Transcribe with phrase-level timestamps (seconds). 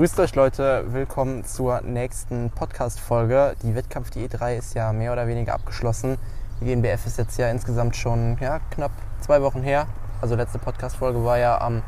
[0.00, 3.54] Grüßt euch Leute, willkommen zur nächsten Podcast-Folge.
[3.62, 6.16] Die Wettkampf-Diät 3 ist ja mehr oder weniger abgeschlossen.
[6.58, 9.86] Die GNBF ist jetzt ja insgesamt schon ja, knapp zwei Wochen her.
[10.22, 11.82] Also letzte Podcast-Folge war ja am,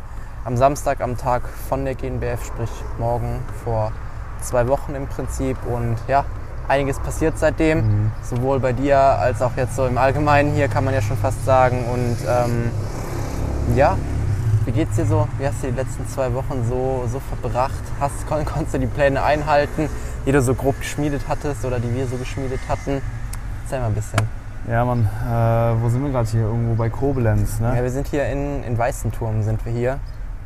[0.45, 3.93] am Samstag, am Tag von der GNBF, sprich morgen vor
[4.42, 5.56] zwei Wochen im Prinzip.
[5.65, 6.27] Und ja,
[6.69, 8.12] einiges passiert seitdem, mhm.
[8.23, 11.47] sowohl bei dir als auch jetzt so im Allgemeinen hier, kann man ja schon fast
[11.47, 11.87] sagen.
[11.91, 12.70] Und ähm,
[13.75, 13.97] ja,
[14.66, 15.29] wie geht's dir so?
[15.39, 17.83] Wie hast du die letzten zwei Wochen so, so verbracht?
[18.01, 19.89] Hast, kon konntest du die Pläne einhalten,
[20.27, 23.03] die du so grob geschmiedet hattest oder die wir so geschmiedet hatten?
[23.65, 24.20] Erzähl mal ein bisschen.
[24.69, 26.43] Ja, Mann, äh, wo sind wir gerade hier?
[26.43, 27.77] Irgendwo bei Koblenz, ne?
[27.77, 29.98] Ja, wir sind hier in, in Weißenturm, sind wir hier.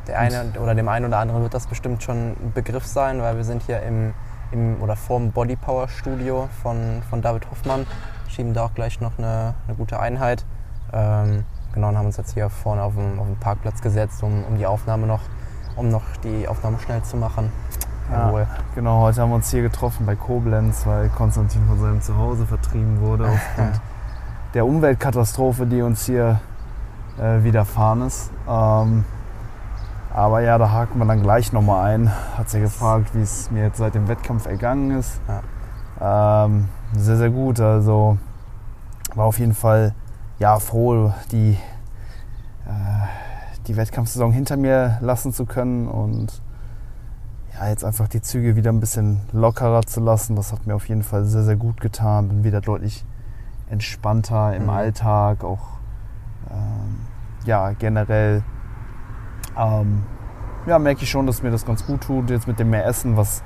[0.07, 3.35] Der eine oder dem einen oder anderen wird das bestimmt schon ein Begriff sein, weil
[3.35, 4.13] wir sind hier im,
[4.51, 7.85] im oder vorm Bodypower Studio von, von David Hoffmann.
[8.29, 10.45] Schieben da auch gleich noch eine, eine gute Einheit.
[10.93, 11.43] Ähm,
[11.77, 14.57] genau, und haben uns jetzt hier vorne auf den, auf den Parkplatz gesetzt, um, um
[14.57, 15.21] die Aufnahme noch,
[15.75, 17.51] um noch die Aufnahme schnell zu machen.
[18.11, 22.45] Ja, genau, heute haben wir uns hier getroffen bei Koblenz, weil Konstantin von seinem Zuhause
[22.45, 23.81] vertrieben wurde aufgrund
[24.53, 26.39] der Umweltkatastrophe, die uns hier
[27.19, 28.31] äh, widerfahren ist.
[28.49, 29.03] Ähm,
[30.13, 32.11] aber ja, da haken wir dann gleich nochmal ein.
[32.37, 35.19] Hat sie gefragt, wie es mir jetzt seit dem Wettkampf ergangen ist.
[35.99, 36.45] Ja.
[36.45, 37.59] Ähm, sehr, sehr gut.
[37.59, 38.17] Also
[39.13, 39.93] war auf jeden Fall
[40.39, 41.57] ja, froh, die,
[42.65, 43.07] äh,
[43.67, 46.41] die Wettkampfsaison hinter mir lassen zu können und
[47.53, 50.35] ja, jetzt einfach die Züge wieder ein bisschen lockerer zu lassen.
[50.35, 52.27] Das hat mir auf jeden Fall sehr, sehr gut getan.
[52.27, 53.03] Bin wieder deutlich
[53.69, 54.69] entspannter im mhm.
[54.69, 55.79] Alltag, auch
[56.51, 56.99] ähm,
[57.45, 58.43] ja, generell.
[59.57, 60.03] Ähm,
[60.67, 62.29] ja, merke ich schon, dass mir das ganz gut tut.
[62.29, 63.41] Jetzt mit dem mehr Essen, was,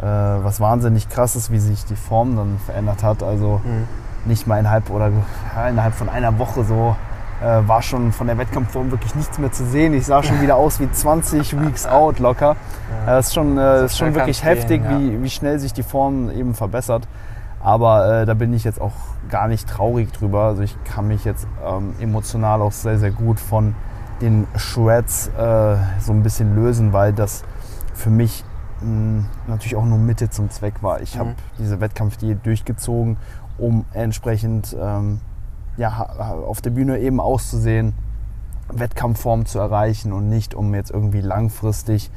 [0.00, 3.22] äh, was wahnsinnig krass ist, wie sich die Form dann verändert hat.
[3.22, 5.10] Also mhm nicht mal innerhalb oder
[5.54, 6.96] ja, innerhalb von einer Woche so
[7.40, 9.94] äh, war schon von der Wettkampfform wirklich nichts mehr zu sehen.
[9.94, 12.56] Ich sah schon wieder aus wie 20 Weeks out locker.
[13.06, 13.16] Ja.
[13.16, 14.98] Das ist schon, äh, das ist schon wirklich heftig, ja.
[14.98, 17.06] wie, wie schnell sich die Form eben verbessert.
[17.60, 18.92] Aber äh, da bin ich jetzt auch
[19.28, 20.44] gar nicht traurig drüber.
[20.44, 23.74] Also ich kann mich jetzt ähm, emotional auch sehr, sehr gut von
[24.20, 27.44] den Shreds äh, so ein bisschen lösen, weil das
[27.92, 28.44] für mich
[28.80, 31.00] mh, hm, natürlich auch nur Mitte zum Zweck war.
[31.00, 31.20] Ich mhm.
[31.20, 33.16] habe diese Wettkampfdiät durchgezogen
[33.58, 35.20] um entsprechend ähm,
[35.76, 36.06] ja,
[36.46, 37.94] auf der Bühne eben auszusehen,
[38.72, 42.10] Wettkampfform zu erreichen und nicht um jetzt irgendwie langfristig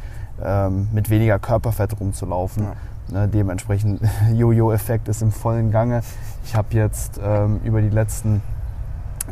[0.44, 2.64] ähm, mit weniger Körperfett rumzulaufen.
[2.64, 2.74] Ja.
[3.12, 4.02] Ne, dementsprechend
[4.34, 6.02] Jojo-Effekt ist im vollen Gange.
[6.46, 8.42] Ich habe jetzt ähm, über die letzten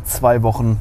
[0.04, 0.80] zwei Wochen,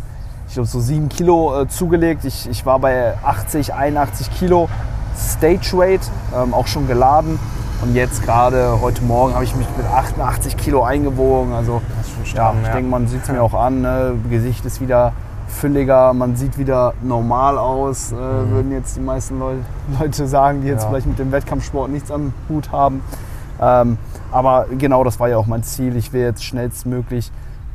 [0.49, 2.25] ich glaube, so sieben Kilo äh, zugelegt.
[2.25, 4.69] Ich, ich war bei 80, 81 Kilo
[5.17, 7.39] Stage Weight, ähm, auch schon geladen.
[7.83, 11.53] Und jetzt gerade heute Morgen habe ich mich mit 88 Kilo eingewogen.
[11.53, 11.83] Also
[12.35, 12.73] ja, ich ja.
[12.73, 13.83] denke, man sieht es mir auch an.
[13.83, 14.15] Ne?
[14.31, 15.13] Gesicht ist wieder
[15.49, 18.51] fülliger, man sieht wieder normal aus, äh, mhm.
[18.51, 19.61] würden jetzt die meisten Leute,
[20.01, 20.89] Leute sagen, die jetzt ja.
[20.89, 23.03] vielleicht mit dem Wettkampfsport nichts am Hut haben.
[23.61, 23.99] Ähm,
[24.33, 25.97] aber genau das war ja auch mein Ziel.
[25.97, 27.31] Ich will jetzt schnellstmöglich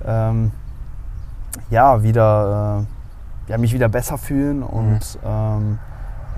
[0.05, 0.51] ähm,
[1.69, 2.85] ja, wieder,
[3.47, 4.99] äh, ja, mich wieder besser fühlen und mhm.
[5.25, 5.79] ähm,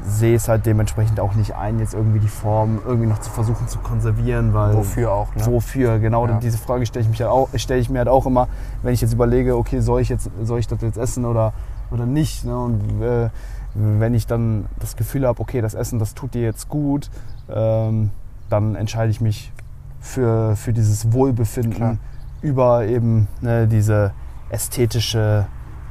[0.06, 3.68] sehe es halt dementsprechend auch nicht ein, jetzt irgendwie die Form irgendwie noch zu versuchen
[3.68, 5.34] zu konservieren, weil wofür auch?
[5.36, 5.46] Ne?
[5.46, 6.00] Wofür?
[6.00, 6.28] Genau.
[6.28, 6.40] Ja.
[6.40, 8.48] Diese Frage stelle ich mich halt auch, stelle ich mir halt auch immer,
[8.82, 11.54] wenn ich jetzt überlege, okay, soll ich jetzt, soll ich das jetzt essen oder
[11.92, 12.44] oder nicht?
[12.44, 12.58] Ne?
[12.58, 13.30] Und äh,
[13.76, 17.10] wenn ich dann das Gefühl habe, okay, das Essen, das tut dir jetzt gut,
[17.50, 18.12] ähm,
[18.50, 19.52] dann entscheide ich mich
[20.00, 21.98] für, für dieses Wohlbefinden Klar.
[22.42, 24.12] über eben ne, diese
[24.50, 25.48] ästhetische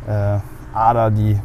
[0.07, 0.39] äh,
[0.75, 1.39] Ader, die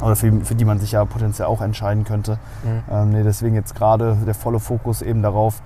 [0.00, 2.38] oder für, für, die man sich ja potenziell auch entscheiden könnte.
[2.64, 2.82] Mhm.
[2.90, 5.60] Ähm, nee, deswegen jetzt gerade der volle Fokus eben darauf,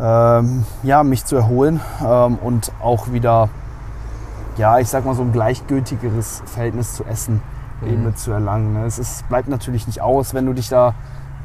[0.00, 3.48] ähm, ja, mich zu erholen ähm, und auch wieder,
[4.56, 7.42] ja, ich sag mal so ein gleichgültigeres Verhältnis zu Essen
[7.80, 7.88] mhm.
[7.88, 8.74] eben zu erlangen.
[8.74, 8.84] Ne?
[8.84, 10.94] Es ist, bleibt natürlich nicht aus, wenn du dich da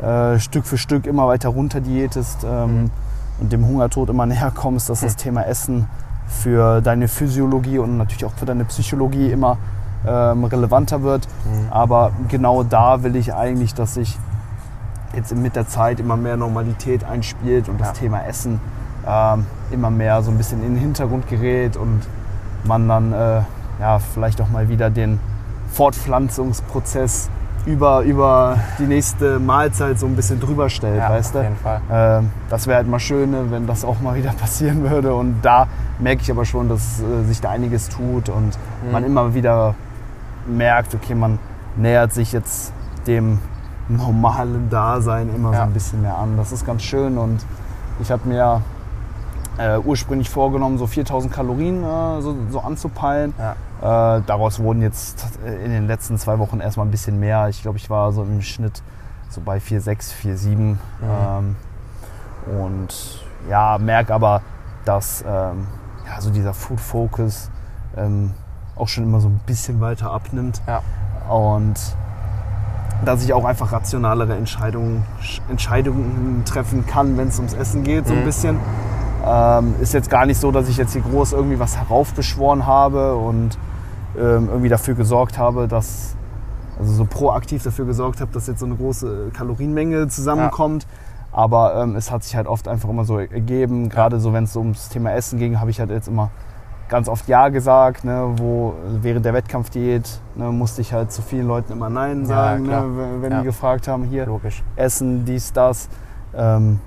[0.02, 2.92] äh, Stück für Stück immer weiter runter diätest ähm, mhm.
[3.40, 5.88] und dem Hungertod immer näher kommst, dass das Thema Essen
[6.28, 9.58] für deine Physiologie und natürlich auch für deine Psychologie immer
[10.08, 11.28] ähm, relevanter wird.
[11.46, 11.72] Mhm.
[11.72, 14.18] Aber genau da will ich eigentlich, dass sich
[15.16, 17.88] jetzt mit der Zeit immer mehr Normalität einspielt und ja.
[17.88, 18.60] das Thema Essen
[19.08, 22.02] ähm, immer mehr so ein bisschen in den Hintergrund gerät und
[22.64, 23.42] man dann äh,
[23.80, 25.20] ja, vielleicht auch mal wieder den
[25.74, 27.30] Fortpflanzungsprozess
[27.66, 32.22] über, über die nächste Mahlzeit so ein bisschen drüber stellt, ja, weißt auf jeden Fall.
[32.22, 35.14] Äh, das wäre halt mal schön, ne, wenn das auch mal wieder passieren würde.
[35.14, 35.68] Und da
[36.00, 38.92] merke ich aber schon, dass äh, sich da einiges tut und mhm.
[38.92, 39.76] man immer wieder
[40.46, 41.40] merkt, okay, man
[41.76, 42.74] nähert sich jetzt
[43.08, 43.40] dem
[43.88, 45.58] normalen Dasein immer ja.
[45.58, 46.38] so ein bisschen mehr an.
[46.38, 47.46] Das ist ganz schön und
[48.00, 48.62] ich habe mir
[49.58, 53.34] äh, ursprünglich vorgenommen, so 4000 Kalorien äh, so, so, anzupeilen.
[53.38, 54.18] Ja.
[54.18, 57.50] Äh, daraus wurden jetzt in den letzten zwei Wochen erstmal ein bisschen mehr.
[57.50, 58.82] Ich glaube, ich war so im Schnitt
[59.30, 60.56] so bei 4,6, 4,7.
[60.58, 60.78] Mhm.
[61.02, 61.56] Ähm,
[62.60, 64.42] und ja, merke aber,
[64.86, 65.68] dass ähm,
[66.08, 67.50] ja, so dieser Food Focus
[67.98, 68.34] ähm,
[68.76, 70.62] auch schon immer so ein bisschen weiter abnimmt.
[70.68, 70.82] Ja.
[71.30, 71.76] Und
[73.06, 75.04] dass ich auch einfach rationalere Entscheidungen,
[75.50, 78.26] Entscheidungen treffen kann, wenn es ums Essen geht, so ein mhm.
[78.26, 78.60] bisschen.
[79.26, 83.16] Ähm, ist jetzt gar nicht so, dass ich jetzt hier groß irgendwie was heraufbeschworen habe
[83.16, 83.58] und
[84.18, 86.16] ähm, irgendwie dafür gesorgt habe, dass,
[86.80, 90.84] also so proaktiv dafür gesorgt habe, dass jetzt so eine große Kalorienmenge zusammenkommt.
[90.84, 90.90] Ja.
[91.34, 93.90] Aber ähm, es hat sich halt oft einfach immer so ergeben.
[93.90, 96.30] Gerade so, wenn es ums Thema Essen ging, habe ich halt jetzt immer
[96.92, 98.04] ganz oft Ja gesagt.
[98.04, 102.66] Ne, wo während der Wettkampfdiät ne, musste ich halt zu vielen Leuten immer Nein sagen,
[102.66, 103.40] ja, ne, wenn ja.
[103.40, 104.62] die gefragt haben, hier Logisch.
[104.76, 105.90] Essen, dies, das.
[106.36, 106.80] Ähm,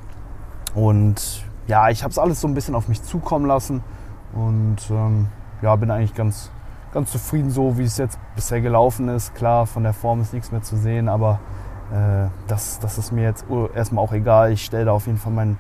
[0.75, 3.83] und ja, ich habe es alles so ein bisschen auf mich zukommen lassen
[4.35, 5.29] und ähm,
[5.63, 6.51] ja, bin eigentlich ganz,
[6.93, 9.35] ganz zufrieden so, wie es jetzt bisher gelaufen ist.
[9.35, 11.41] Klar, von der Form ist nichts mehr zu sehen, aber
[11.91, 14.53] äh, das, das ist mir jetzt erstmal auch egal.
[14.53, 15.57] Ich stelle da auf jeden Fall mein,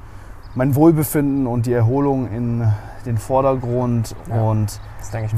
[0.54, 2.66] mein Wohlbefinden und die Erholung in
[3.06, 4.80] den Vordergrund ja, und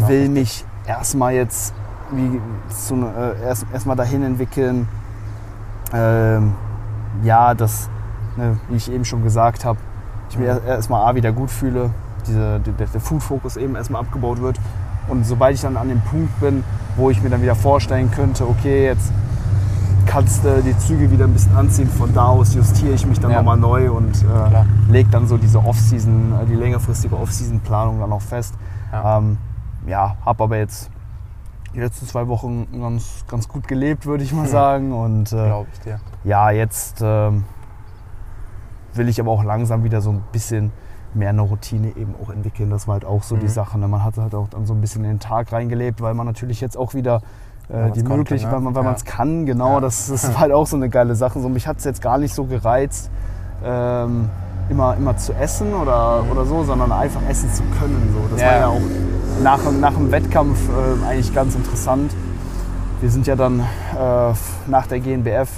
[0.08, 1.74] will mich erstmal jetzt
[2.12, 2.40] wie
[2.72, 4.88] zu, äh, erst, erstmal dahin entwickeln.
[5.92, 6.54] Ähm,
[7.22, 7.88] ja, das,
[8.36, 9.78] ne, wie ich eben schon gesagt habe,
[10.30, 11.90] ich mir erstmal A wieder gut fühle,
[12.26, 14.60] diese, der, der Food-Fokus eben erstmal abgebaut wird.
[15.08, 16.64] Und sobald ich dann an dem Punkt bin,
[16.96, 19.12] wo ich mir dann wieder vorstellen könnte, okay, jetzt
[20.06, 21.88] kannst du die Züge wieder ein bisschen anziehen.
[21.88, 23.38] Von da aus justiere ich mich dann ja.
[23.38, 28.22] nochmal neu und äh, lege dann so diese Off-Season, äh, die längerfristige Off-Season-Planung dann auch
[28.22, 28.54] fest.
[28.92, 29.38] Ja, ähm,
[29.86, 30.90] ja habe aber jetzt
[31.74, 34.92] die letzten zwei Wochen ganz, ganz gut gelebt, würde ich mal sagen.
[34.92, 36.00] Und äh, ich dir.
[36.24, 37.44] ja, jetzt ähm,
[38.94, 40.72] will ich aber auch langsam wieder so ein bisschen
[41.12, 42.70] mehr eine Routine eben auch entwickeln.
[42.70, 43.40] Das war halt auch so mhm.
[43.40, 43.78] die Sache.
[43.78, 43.88] Ne?
[43.88, 46.60] Man hat halt auch dann so ein bisschen in den Tag reingelebt, weil man natürlich
[46.60, 47.20] jetzt auch wieder
[47.68, 48.74] äh, die Möglichkeit, ne?
[48.74, 49.10] weil man es ja.
[49.10, 49.74] kann, genau.
[49.74, 49.80] Ja.
[49.80, 51.40] Das, das ist halt auch so eine geile Sache.
[51.40, 53.10] So, mich hat es jetzt gar nicht so gereizt,
[53.64, 54.28] ähm,
[54.68, 58.14] immer, immer zu essen oder, oder so, sondern einfach essen zu können.
[58.14, 58.34] So.
[58.34, 58.46] Das ja.
[58.48, 58.80] war ja auch
[59.42, 62.12] nach, nach dem Wettkampf äh, eigentlich ganz interessant.
[63.00, 64.32] Wir sind ja dann äh,
[64.66, 65.48] nach der GNBF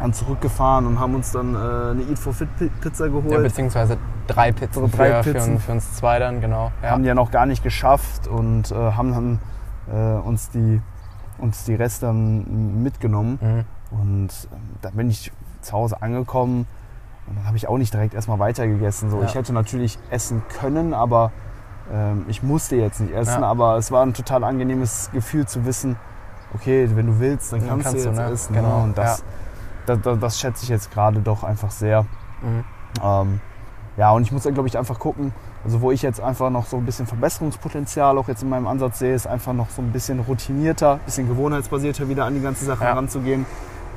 [0.00, 2.48] dann zurückgefahren und haben uns dann äh, eine Eat for Fit
[2.80, 3.30] Pizza geholt.
[3.30, 3.96] Ja, beziehungsweise
[4.26, 5.58] drei Pizzen, drei für, Pizzen.
[5.58, 6.70] Für, für, uns zwei dann, genau.
[6.82, 6.90] Ja.
[6.90, 9.38] Haben die ja noch gar nicht geschafft und äh, haben dann
[9.92, 10.80] äh, uns, die,
[11.38, 13.38] uns die Reste dann mitgenommen.
[13.40, 13.98] Mhm.
[13.98, 16.66] Und ähm, da bin ich zu Hause angekommen
[17.26, 19.10] und dann habe ich auch nicht direkt erstmal weitergegessen.
[19.10, 19.26] So, ja.
[19.26, 21.32] Ich hätte natürlich essen können, aber
[21.92, 23.42] ähm, ich musste jetzt nicht essen.
[23.42, 23.48] Ja.
[23.48, 25.96] Aber es war ein total angenehmes Gefühl zu wissen,
[26.54, 28.30] okay, wenn du willst, dann kannst, kannst du jetzt ne?
[28.30, 28.54] essen.
[28.54, 28.62] Ne?
[28.62, 28.82] Genau.
[28.82, 29.24] Und das,
[29.86, 32.02] das, das, das schätze ich jetzt gerade doch einfach sehr.
[32.42, 32.64] Mhm.
[33.02, 33.40] Ähm,
[33.96, 35.32] ja, und ich muss dann, glaube ich, einfach gucken,
[35.66, 39.00] also wo ich jetzt einfach noch so ein bisschen Verbesserungspotenzial auch jetzt in meinem Ansatz
[39.00, 42.64] sehe, ist einfach noch so ein bisschen routinierter, ein bisschen gewohnheitsbasierter wieder an die ganze
[42.64, 42.90] Sache ja.
[42.90, 43.44] heranzugehen.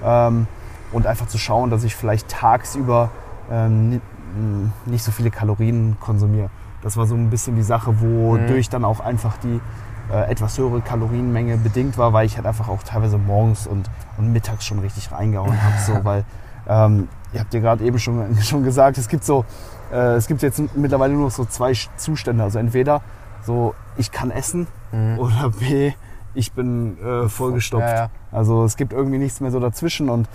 [0.03, 0.47] Ähm,
[0.91, 3.11] und einfach zu schauen, dass ich vielleicht tagsüber
[3.51, 4.01] ähm,
[4.87, 6.49] nicht so viele Kalorien konsumiere.
[6.81, 8.71] Das war so ein bisschen die Sache, wodurch mhm.
[8.71, 9.61] dann auch einfach die
[10.11, 14.33] äh, etwas höhere Kalorienmenge bedingt war, weil ich halt einfach auch teilweise morgens und, und
[14.33, 15.75] mittags schon richtig reingehauen habe.
[15.85, 16.25] So, weil
[16.67, 19.45] ähm, ihr habt ja gerade eben schon, schon gesagt, es gibt so,
[19.91, 22.43] äh, es gibt jetzt mittlerweile nur noch so zwei Zustände.
[22.43, 23.01] Also entweder
[23.45, 25.19] so, ich kann essen mhm.
[25.19, 25.93] oder B,
[26.33, 27.87] ich bin äh, vollgestopft.
[27.87, 28.09] Ja, ja.
[28.31, 30.27] Also es gibt irgendwie nichts mehr so dazwischen und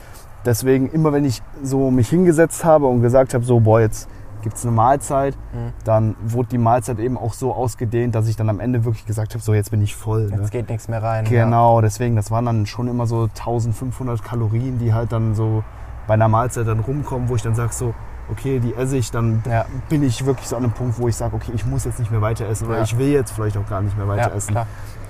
[0.44, 4.08] deswegen immer wenn ich so mich hingesetzt habe und gesagt habe, so boah, jetzt
[4.42, 5.72] gibt es eine Mahlzeit, mhm.
[5.84, 9.32] dann wurde die Mahlzeit eben auch so ausgedehnt, dass ich dann am Ende wirklich gesagt
[9.32, 10.28] habe, so jetzt bin ich voll.
[10.30, 10.48] Jetzt ne?
[10.50, 11.24] geht nichts mehr rein.
[11.24, 11.82] Genau, ja.
[11.82, 15.64] deswegen, das waren dann schon immer so 1500 Kalorien, die halt dann so
[16.06, 17.94] bei einer Mahlzeit dann rumkommen, wo ich dann sage so,
[18.30, 19.64] okay, die esse ich, dann ja.
[19.88, 22.10] bin ich wirklich so an einem Punkt, wo ich sage, okay, ich muss jetzt nicht
[22.10, 22.82] mehr weiter essen oder ja.
[22.82, 24.56] ich will jetzt vielleicht auch gar nicht mehr weiter essen.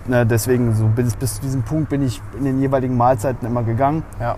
[0.06, 3.62] Na, deswegen, so bis, bis zu diesem Punkt bin ich in den jeweiligen Mahlzeiten immer
[3.62, 4.02] gegangen.
[4.21, 4.37] Ja.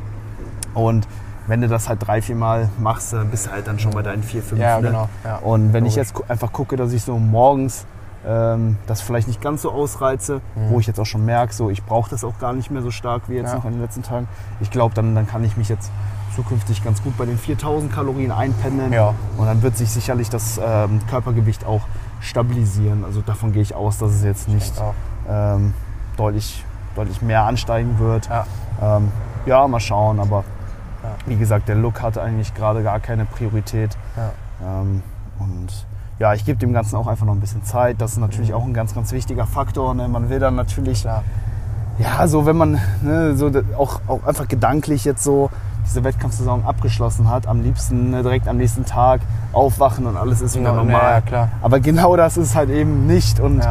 [0.75, 1.09] Und
[1.47, 4.03] wenn du das halt drei, vier Mal machst, dann bist du halt dann schon bei
[4.03, 4.61] deinen vier, fünf.
[4.61, 4.89] Ja, ne?
[4.89, 5.09] genau.
[5.25, 5.37] Ja.
[5.37, 5.93] Und wenn Logisch.
[5.93, 7.87] ich jetzt einfach gucke, dass ich so morgens
[8.27, 10.71] ähm, das vielleicht nicht ganz so ausreize, mhm.
[10.71, 12.91] wo ich jetzt auch schon merke, so ich brauche das auch gar nicht mehr so
[12.91, 13.57] stark wie jetzt ja.
[13.57, 14.29] noch in den letzten Tagen.
[14.61, 15.91] Ich glaube, dann, dann kann ich mich jetzt
[16.35, 18.93] zukünftig ganz gut bei den 4000 Kalorien einpendeln.
[18.93, 19.15] Ja.
[19.37, 21.83] Und dann wird sich sicherlich das ähm, Körpergewicht auch
[22.21, 23.05] stabilisieren.
[23.05, 24.73] Also davon gehe ich aus, dass es jetzt nicht
[25.29, 25.75] ähm,
[26.17, 26.65] deutlich,
[26.95, 28.29] deutlich mehr ansteigen wird.
[28.29, 28.47] Ja,
[28.83, 29.13] ähm,
[29.47, 30.45] ja mal schauen, aber
[31.07, 31.17] ja.
[31.27, 33.97] Wie gesagt, der Look hatte eigentlich gerade gar keine Priorität.
[34.65, 35.03] Ähm,
[35.39, 35.87] und
[36.19, 38.01] ja, ich gebe dem Ganzen auch einfach noch ein bisschen Zeit.
[38.01, 38.57] Das ist natürlich mhm.
[38.57, 39.95] auch ein ganz, ganz wichtiger Faktor.
[39.95, 40.09] Ne?
[40.09, 41.23] Man will dann natürlich, ja,
[41.99, 45.51] ja so wenn man ne, so auch, auch einfach gedanklich jetzt so
[45.87, 49.21] diese Wettkampfsaison abgeschlossen hat, am liebsten ne, direkt am nächsten Tag
[49.53, 51.15] aufwachen und alles ist wieder genau, normal.
[51.15, 51.49] Ja, klar.
[51.63, 53.41] Aber genau das ist halt eben nicht.
[53.41, 53.67] Und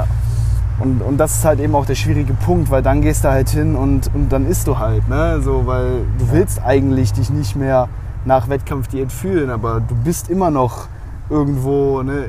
[0.77, 3.47] und, und das ist halt eben auch der schwierige Punkt, weil dann gehst du halt
[3.49, 5.39] hin und, und dann isst du halt, ne?
[5.41, 6.31] So, weil du Ja.
[6.33, 7.87] willst eigentlich dich nicht mehr
[8.25, 10.87] nach Wettkampfdiät fühlen, aber du bist immer noch
[11.29, 12.25] irgendwo ne,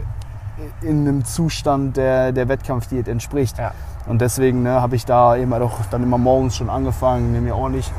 [0.81, 3.59] in einem Zustand, der der Wettkampfdiät entspricht.
[3.59, 3.73] Ja.
[4.07, 7.41] Und deswegen ne, habe ich da eben halt auch dann immer morgens schon angefangen, mir
[7.41, 7.91] mir ordentlich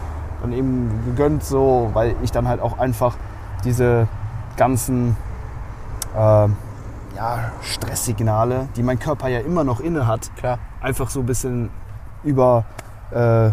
[0.42, 3.16] dann eben gegönnt, so, weil ich dann halt auch einfach
[3.64, 4.08] diese
[4.58, 5.16] ganzen
[6.16, 6.56] ähm,
[7.16, 10.60] ja, Stresssignale, die mein Körper ja immer noch inne hat, Klar.
[10.82, 11.70] einfach so ein bisschen
[12.24, 12.66] über,
[13.12, 13.50] äh,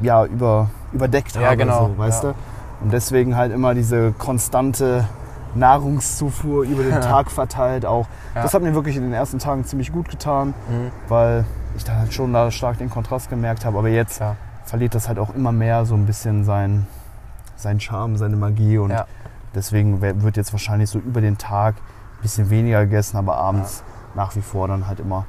[0.00, 2.30] ja, über, überdeckt Ja, habe, genau, so, weißt ja.
[2.30, 2.36] du?
[2.84, 5.04] Und deswegen halt immer diese konstante
[5.56, 8.06] Nahrungszufuhr über den Tag verteilt auch.
[8.34, 8.42] Ja.
[8.42, 10.90] Das hat mir wirklich in den ersten Tagen ziemlich gut getan, Mhm.
[11.08, 11.44] weil
[11.76, 13.78] ich da halt schon da stark den Kontrast gemerkt habe.
[13.78, 14.36] Aber jetzt Klar.
[14.68, 16.86] Verliert das halt auch immer mehr so ein bisschen sein,
[17.56, 18.78] sein Charme, seine Magie.
[18.78, 19.06] Und Ja.
[19.54, 23.82] deswegen wird jetzt wahrscheinlich so über den Tag ein bisschen weniger gegessen, aber abends
[24.14, 25.24] nach wie vor dann halt immer,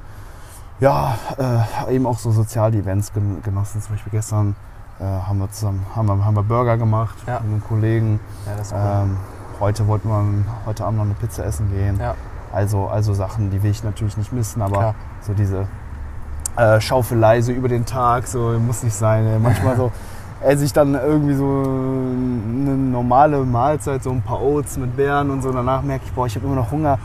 [0.80, 3.80] ja, äh, eben auch so soziale Events gen genossen.
[3.80, 4.56] Zum Beispiel gestern
[4.98, 7.40] äh, haben wir zusammen haben wir, haben wir Burger gemacht Ja.
[7.40, 8.20] mit einem Kollegen.
[8.46, 8.52] Ja,
[9.02, 9.04] cool.
[9.08, 9.16] Ähm,
[9.60, 10.24] heute wollten wir
[10.66, 11.98] heute Abend noch eine Pizza essen gehen.
[11.98, 12.14] Ja.
[12.52, 14.94] Also, also Sachen, die will ich natürlich nicht missen, aber Klar.
[15.22, 15.66] so diese
[16.56, 19.26] äh, Schaufelei so über den Tag, so muss nicht sein.
[19.26, 19.38] Ey.
[19.38, 19.92] Manchmal so
[20.42, 25.42] esse ich dann irgendwie so eine normale Mahlzeit, so ein paar Oats mit Beeren und
[25.42, 25.52] so.
[25.52, 26.98] Danach merke ich, boah, ich habe immer noch Hunger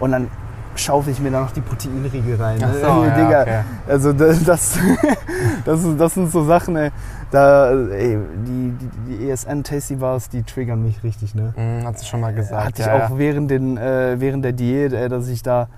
[0.00, 0.28] und dann
[0.76, 2.58] schaufel ich mir da noch die Proteinriegel rein.
[2.58, 2.72] Ne?
[2.80, 3.60] so, Ey, ja, Digga, okay.
[3.88, 4.78] also das, das,
[5.64, 6.90] das, das sind so Sachen, ey.
[7.30, 11.54] Da, ey, die, die, die ESN Tasty Bars, die triggern mich richtig, ne?
[11.56, 12.64] Mhm, hast du schon mal gesagt.
[12.64, 15.68] Hatte ich ja, auch während, den, äh, während der Diät, ey, dass ich da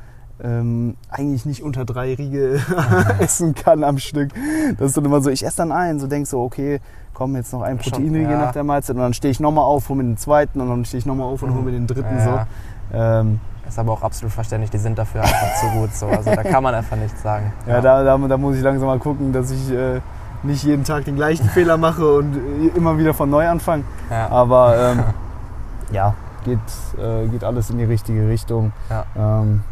[0.42, 2.60] ähm, eigentlich nicht unter drei Riegel
[3.18, 4.30] essen kann am Stück.
[4.78, 6.80] Das ist dann immer so, ich esse dann einen, so denk so, okay,
[7.14, 8.38] komm, jetzt noch ein Proteinriegel ja.
[8.38, 10.84] nach der Mahlzeit und dann stehe ich nochmal auf, hole mir den zweiten und dann
[10.84, 12.16] stehe ich nochmal auf und hole mir den dritten.
[12.16, 12.46] Ja.
[12.90, 12.96] so.
[12.96, 15.94] Ähm, Ist aber auch absolut verständlich, die sind dafür einfach zu gut.
[15.94, 16.06] So.
[16.06, 17.52] Also da kann man einfach nichts sagen.
[17.66, 20.00] Ja, Da, da, da muss ich langsam mal gucken, dass ich äh,
[20.42, 23.84] nicht jeden Tag den gleichen Fehler mache und äh, immer wieder von neu anfange.
[24.10, 24.28] Ja.
[24.28, 25.04] Aber ähm,
[25.92, 26.58] ja, geht,
[26.98, 28.72] äh, geht alles in die richtige Richtung.
[28.90, 29.04] Ja.
[29.16, 29.62] Ähm,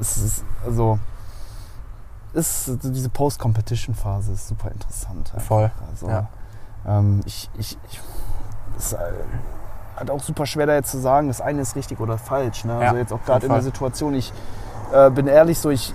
[0.00, 0.98] es ist, also,
[2.32, 5.32] ist, diese Post-Competition-Phase ist super interessant.
[5.34, 5.46] einfach.
[5.46, 6.28] Voll, Also, ja.
[6.86, 8.00] ähm, ich, ich, ich,
[8.76, 8.98] es ist äh,
[9.96, 12.64] halt auch super schwer da jetzt zu sagen, das eine ist richtig oder falsch.
[12.64, 12.72] Ne?
[12.72, 13.62] Ja, also jetzt auch gerade in der.
[13.62, 14.32] Situation, ich
[14.92, 15.94] äh, bin ehrlich so, ich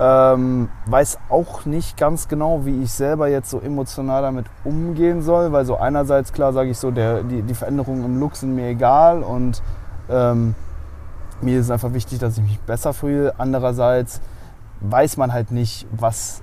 [0.00, 5.52] ähm, weiß auch nicht ganz genau, wie ich selber jetzt so emotional damit umgehen soll,
[5.52, 8.68] weil so einerseits klar sage ich so, der, die, die Veränderungen im Look sind mir
[8.68, 9.60] egal und
[10.08, 10.54] ähm,
[11.42, 13.34] mir ist einfach wichtig, dass ich mich besser fühle.
[13.38, 14.20] Andererseits
[14.80, 16.42] weiß man halt nicht, was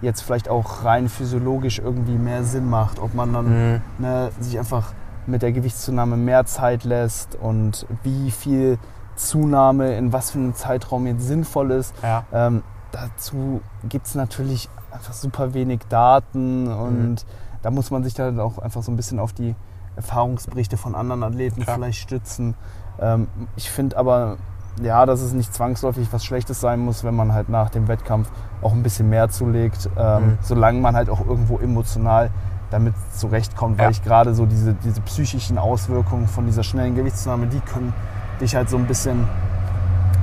[0.00, 3.80] jetzt vielleicht auch rein physiologisch irgendwie mehr Sinn macht, ob man dann Mhm.
[3.98, 4.92] ne, sich einfach
[5.26, 8.78] mit der Gewichtszunahme mehr Zeit lässt und wie viel
[9.16, 11.94] Zunahme in was für einem Zeitraum jetzt sinnvoll ist.
[12.02, 12.24] Ja.
[12.32, 12.62] Ähm,
[12.92, 17.16] dazu gibt es natürlich einfach super wenig Daten und Mhm.
[17.62, 19.54] da muss man sich dann auch einfach so ein bisschen auf die
[19.96, 21.76] Erfahrungsberichte von anderen Athleten Klar.
[21.76, 22.54] vielleicht stützen.
[23.00, 24.36] Ähm, ich finde aber,
[24.82, 28.28] ja, dass es nicht zwangsläufig was Schlechtes sein muss, wenn man halt nach dem Wettkampf
[28.62, 30.38] auch ein bisschen mehr zulegt, ähm, Mhm.
[30.40, 32.30] solange man halt auch irgendwo emotional
[32.70, 33.90] damit zurechtkommt, weil Ja.
[33.90, 37.92] ich gerade so diese, diese psychischen Auswirkungen von dieser schnellen Gewichtszunahme, die können
[38.40, 39.28] dich halt so ein bisschen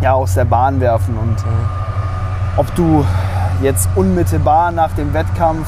[0.02, 2.58] ja, aus der Bahn werfen und Mhm.
[2.58, 3.06] ob du
[3.62, 5.68] jetzt unmittelbar nach dem Wettkampf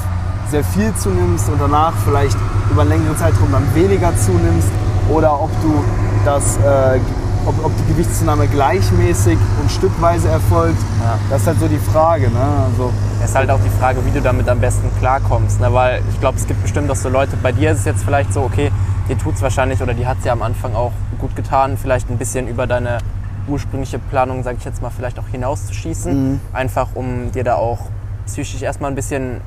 [0.49, 2.35] sehr viel zunimmst und danach vielleicht
[2.71, 4.69] über einen längeren Zeitraum dann weniger zunimmst
[5.09, 5.83] oder ob du
[6.25, 6.99] das, äh,
[7.45, 11.17] ob, ob die Gewichtszunahme gleichmäßig und stückweise erfolgt, Ja.
[11.29, 12.29] das ist halt so die Frage.
[12.29, 12.39] Ne?
[12.71, 15.59] Also, Es ist halt auch die Frage, wie du damit am besten klarkommst.
[15.61, 15.73] Ne?
[15.73, 18.33] Weil ich glaube, es gibt bestimmt auch so Leute, bei dir ist es jetzt vielleicht
[18.33, 18.71] so, okay,
[19.09, 22.09] dir tut es wahrscheinlich oder die hat es ja am Anfang auch gut getan, vielleicht
[22.09, 22.99] ein bisschen über deine
[23.47, 26.31] ursprüngliche Planung, sage ich jetzt mal, vielleicht auch hinauszuschießen.
[26.33, 26.39] Mhm.
[26.53, 27.79] Einfach um dir da auch
[28.25, 29.41] psychisch erstmal ein bisschen,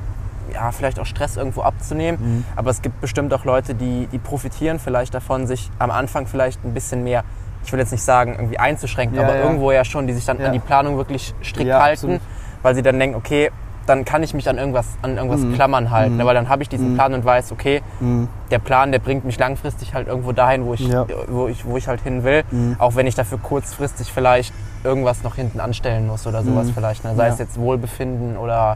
[0.53, 2.19] ja, vielleicht auch Stress irgendwo abzunehmen.
[2.21, 2.45] Mhm.
[2.55, 6.63] Aber es gibt bestimmt auch Leute, die, die profitieren vielleicht davon, sich am Anfang vielleicht
[6.65, 7.23] ein bisschen mehr,
[7.65, 9.43] ich will jetzt nicht sagen, irgendwie einzuschränken, Ja, aber ja.
[9.43, 12.21] irgendwo ja schon, die sich dann an die Planung wirklich strikt halten, absolut.
[12.63, 13.51] weil sie dann denken, okay,
[13.85, 15.53] dann kann ich mich an irgendwas, an irgendwas Mhm.
[15.53, 16.25] klammern halten, Mhm.
[16.25, 16.95] weil dann habe ich diesen Mhm.
[16.95, 20.73] Plan und weiß, okay, mh, der Plan, der bringt mich langfristig halt irgendwo dahin, wo
[20.73, 21.05] ich, Ja.
[21.29, 22.75] wo ich, wo ich halt hin will, Mhm.
[22.79, 26.73] auch wenn ich dafür kurzfristig vielleicht irgendwas noch hinten anstellen muss oder sowas Mhm.
[26.73, 27.15] vielleicht, ne?
[27.15, 27.33] sei Ja.
[27.33, 28.75] es jetzt Wohlbefinden oder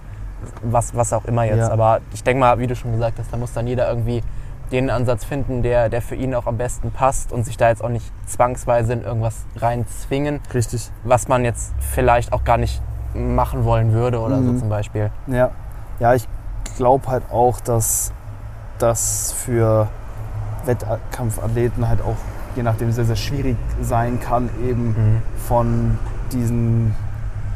[0.63, 1.57] was, was auch immer jetzt.
[1.59, 1.71] Ja.
[1.71, 4.21] Aber ich denke mal, wie du schon gesagt hast, da muss dann jeder irgendwie
[4.71, 7.83] den Ansatz finden, der, der für ihn auch am besten passt und sich da jetzt
[7.83, 10.89] auch nicht zwangsweise in irgendwas reinzwingen, richtig.
[11.03, 12.81] was man jetzt vielleicht auch gar nicht
[13.13, 14.59] machen wollen würde oder so Mhm.
[14.59, 15.11] zum Beispiel.
[15.27, 15.51] Ja,
[15.99, 16.25] ja ich
[16.77, 18.13] glaube halt auch, dass
[18.79, 19.89] das für
[20.65, 22.15] Wettkampfathleten halt auch
[22.55, 25.21] je nachdem sehr, sehr schwierig sein kann, eben Mhm.
[25.47, 25.97] von
[26.31, 26.95] diesen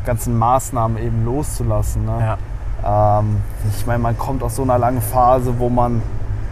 [0.05, 2.05] ganzen Maßnahmen eben loszulassen.
[2.05, 2.17] Ne?
[2.19, 2.37] Ja.
[2.85, 3.37] Ähm,
[3.75, 6.01] ich meine, man kommt aus so einer langen Phase, wo man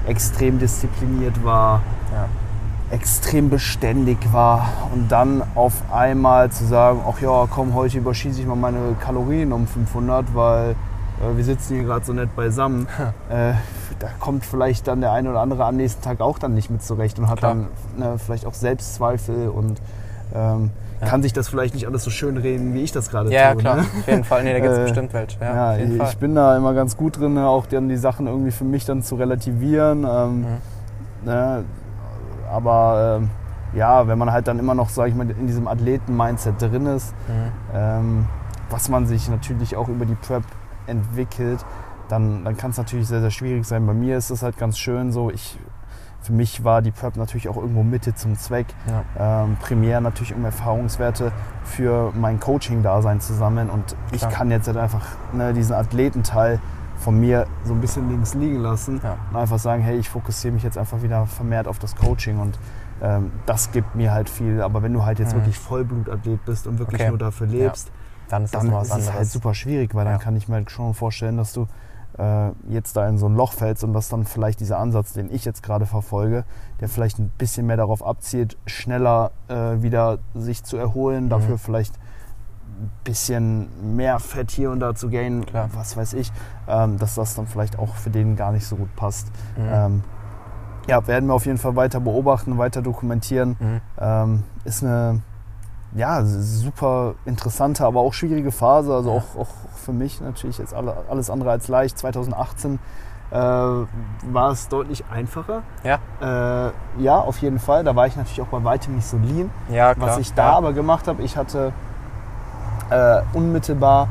[0.08, 2.26] extrem diszipliniert war, ja.
[2.96, 8.48] extrem beständig war und dann auf einmal zu sagen, ach ja, komm, heute überschieße ich
[8.48, 12.88] mal meine Kalorien um 500, weil äh, wir sitzen hier gerade so nett beisammen.
[13.30, 13.54] äh,
[14.00, 16.84] da kommt vielleicht dann der eine oder andere am nächsten Tag auch dann nicht mit
[16.84, 17.56] zurecht und hat Klar.
[17.56, 19.80] dann ne, vielleicht auch Selbstzweifel und
[20.34, 20.72] ähm,
[21.04, 21.10] ja.
[21.10, 23.62] kann sich das vielleicht nicht alles so schön reden, wie ich das gerade ja, tue.
[23.64, 23.82] Ja, klar, ne?
[23.82, 24.44] auf jeden Fall.
[24.44, 25.40] Nee, da gibt es äh, bestimmt welche.
[25.40, 28.28] Ja, ja ich, ich, bin da immer ganz gut drin, ne, auch dann die Sachen
[28.28, 30.06] irgendwie für mich dann zu relativieren.
[30.10, 30.46] Ähm, mhm.
[31.26, 31.64] ne,
[32.52, 33.30] aber ähm,
[33.76, 37.14] ja, wenn man halt dann immer noch, sage ich mal, in diesem Athleten-Mindset drin ist,
[37.28, 37.52] mhm.
[37.74, 38.26] ähm,
[38.70, 40.44] was man sich natürlich auch über die Prep
[40.88, 41.66] entwickelt,
[42.10, 43.86] dann, dann kann es natürlich sehr, sehr schwierig sein.
[43.86, 45.58] Bei mir ist es halt ganz schön so, ich
[46.24, 48.68] für mich war die Prep natürlich auch irgendwo Mitte zum Zweck.
[48.88, 49.44] Ja.
[49.44, 51.32] Ähm, primär natürlich um Erfahrungswerte
[51.66, 53.70] für mein Coaching-Dasein zu sammeln.
[53.70, 54.32] Und ich Klar.
[54.32, 56.60] kann jetzt halt einfach ne, diesen Athletenteil
[56.98, 59.18] von mir so ein bisschen links liegen lassen ja.
[59.30, 62.58] und einfach sagen, hey, ich fokussiere mich jetzt einfach wieder vermehrt auf das Coaching und
[63.02, 64.62] ähm, das gibt mir halt viel.
[64.62, 65.40] Aber wenn du halt jetzt mhm.
[65.40, 67.10] wirklich Vollblutathlet bist und wirklich okay.
[67.10, 67.94] nur dafür lebst, ja.
[68.30, 70.94] dann ist, dann ist es halt super schwierig, weil dann kann ich mir halt schon
[70.94, 71.68] vorstellen, dass du
[72.18, 75.34] äh, jetzt da in so ein Loch fällst und dass dann vielleicht dieser Ansatz, den
[75.34, 76.46] ich jetzt gerade verfolge,
[76.80, 81.30] der vielleicht ein bisschen mehr darauf abzielt, schneller äh, wieder sich zu erholen, mhm.
[81.30, 81.96] dafür vielleicht
[82.80, 85.70] ein bisschen mehr Fett hier und da zu gehen, Klar.
[85.74, 86.32] was weiß ich,
[86.68, 89.28] ähm, dass das dann vielleicht auch für den gar nicht so gut passt.
[89.58, 89.70] Mhm.
[89.72, 90.04] Ähm,
[90.88, 93.56] ja, werden wir auf jeden Fall weiter beobachten, weiter dokumentieren.
[93.60, 93.82] Mhm.
[94.00, 95.22] Ähm, ist eine
[95.96, 98.94] ja, super interessante, aber auch schwierige Phase.
[98.94, 101.98] Also auch, auch für mich natürlich jetzt alles andere als leicht.
[101.98, 102.80] 2018
[103.32, 105.64] äh, war es deutlich einfacher.
[105.84, 106.00] Ja.
[106.22, 107.84] Äh, ja, auf jeden Fall.
[107.84, 109.52] Da war ich natürlich auch bei weitem nicht so lean.
[109.70, 110.10] Ja, klar.
[110.10, 110.58] Was ich da ja.
[110.58, 111.74] aber gemacht habe, ich hatte
[112.90, 114.08] äh, unmittelbar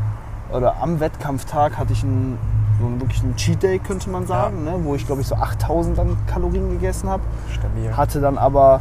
[0.53, 2.39] oder am Wettkampftag hatte ich einen,
[2.81, 4.73] so einen, wirklich einen Cheat Day, könnte man sagen, ja.
[4.73, 7.23] ne, wo ich glaube ich so 8000 dann Kalorien gegessen habe.
[7.51, 7.97] Stabil.
[7.97, 8.81] Hatte dann aber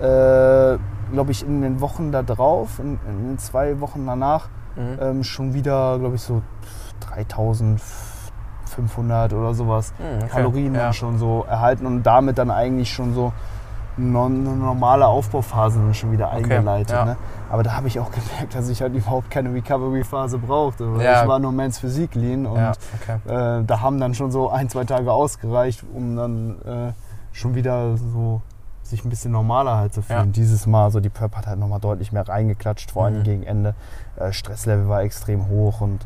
[0.00, 0.78] äh,
[1.12, 4.98] glaube ich, in den Wochen da drauf, in, in zwei Wochen danach, mhm.
[5.00, 6.42] ähm, schon wieder, glaube ich, so
[7.00, 10.28] 3500 oder sowas mhm, okay.
[10.28, 10.92] Kalorien ja.
[10.92, 13.32] schon so erhalten und damit dann eigentlich schon so
[13.98, 16.90] eine normale Aufbauphase dann schon wieder eingeleitet.
[16.90, 17.04] Okay, ja.
[17.04, 17.16] ne?
[17.50, 20.88] Aber da habe ich auch gemerkt, dass ich halt überhaupt keine Recovery-Phase brauchte.
[21.00, 21.22] Ja.
[21.22, 23.60] Ich war nur Mens Physik lean und ja, okay.
[23.60, 26.92] äh, da haben dann schon so ein, zwei Tage ausgereicht, um dann äh,
[27.32, 28.42] schon wieder so
[28.88, 30.26] sich ein bisschen normaler halt zu fühlen.
[30.26, 30.32] Ja.
[30.32, 33.22] Dieses Mal, so die Prep hat halt nochmal deutlich mehr reingeklatscht, vor allem mhm.
[33.24, 33.74] gegen Ende.
[34.16, 36.04] Äh, Stresslevel war extrem hoch und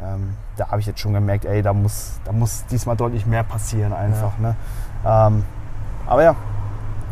[0.00, 0.14] ja.
[0.14, 3.44] ähm, da habe ich jetzt schon gemerkt, ey, da muss, da muss diesmal deutlich mehr
[3.44, 4.32] passieren einfach.
[4.40, 4.48] Ja.
[4.48, 4.56] Ne?
[5.36, 5.44] Ähm,
[6.06, 6.36] aber ja,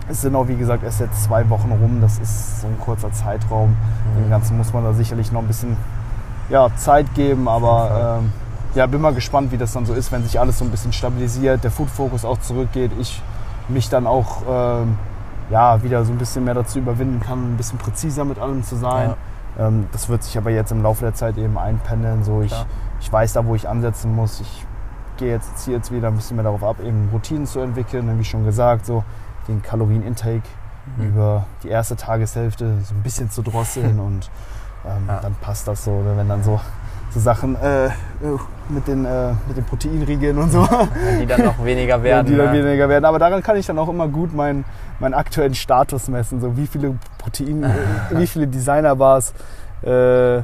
[0.09, 3.13] es sind auch wie gesagt erst jetzt zwei Wochen rum, das ist so ein kurzer
[3.13, 3.71] Zeitraum.
[3.71, 4.23] Mhm.
[4.23, 5.77] Dem Ganzen muss man da sicherlich noch ein bisschen
[6.49, 8.33] ja, Zeit geben, aber ähm,
[8.75, 10.93] ja, bin mal gespannt, wie das dann so ist, wenn sich alles so ein bisschen
[10.93, 12.93] stabilisiert, der Food-Fokus auch zurückgeht.
[13.01, 13.23] Ich
[13.69, 14.99] mich dann auch ähm,
[15.51, 18.77] ja, wieder so ein bisschen mehr dazu überwinden kann, ein bisschen präziser mit allem zu
[18.77, 19.15] sein.
[19.59, 19.69] Ja.
[19.69, 22.25] Ähm, das wird sich aber jetzt im Laufe der Zeit eben einpendeln.
[22.25, 22.55] So ich,
[23.01, 24.41] ich weiß da, wo ich ansetzen muss.
[24.41, 24.67] Ich
[25.17, 28.19] gehe jetzt, ziehe jetzt wieder ein bisschen mehr darauf ab, eben Routinen zu entwickeln.
[28.19, 29.05] Wie schon gesagt, so
[29.49, 30.43] den Kalorien-Intake
[30.97, 31.09] mhm.
[31.09, 34.31] über die erste Tageshälfte so ein bisschen zu drosseln und
[34.85, 35.21] ähm, ja.
[35.21, 36.03] dann passt das so.
[36.05, 36.61] Wenn dann so
[37.11, 37.89] so Sachen äh,
[38.69, 40.67] mit, den, äh, mit den Proteinriegeln und so.
[41.21, 42.27] Die dann noch weniger werden.
[42.27, 42.65] die dann ja.
[42.65, 43.05] weniger werden.
[43.05, 44.65] Aber daran kann ich dann auch immer gut meinen,
[44.99, 46.41] meinen aktuellen Status messen.
[46.41, 47.65] So wie viele Protein,
[48.11, 49.35] wie viele Designer-Bars,
[49.83, 50.39] äh,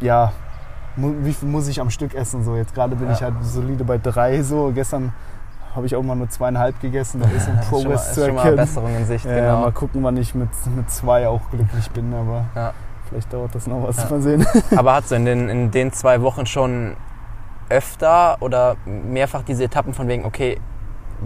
[0.00, 0.32] ja,
[0.96, 2.44] wie viel muss ich am Stück essen?
[2.44, 3.14] So jetzt gerade bin ja.
[3.14, 4.42] ich halt solide bei drei.
[4.42, 5.12] So gestern
[5.74, 7.20] habe ich auch mal nur zweieinhalb gegessen.
[7.20, 8.36] Da ist ein Progress zu erkennen.
[8.36, 9.60] Ist schon mal Besserung in Sicht, genau.
[9.60, 12.12] Mal gucken, wann ich mit, mit zwei auch glücklich bin.
[12.12, 12.72] Aber ja.
[13.10, 14.08] Vielleicht dauert das noch was, ja.
[14.08, 14.46] mal sehen.
[14.76, 16.96] Aber hast du in den, in den zwei Wochen schon
[17.68, 20.58] öfter oder mehrfach diese Etappen von wegen, okay,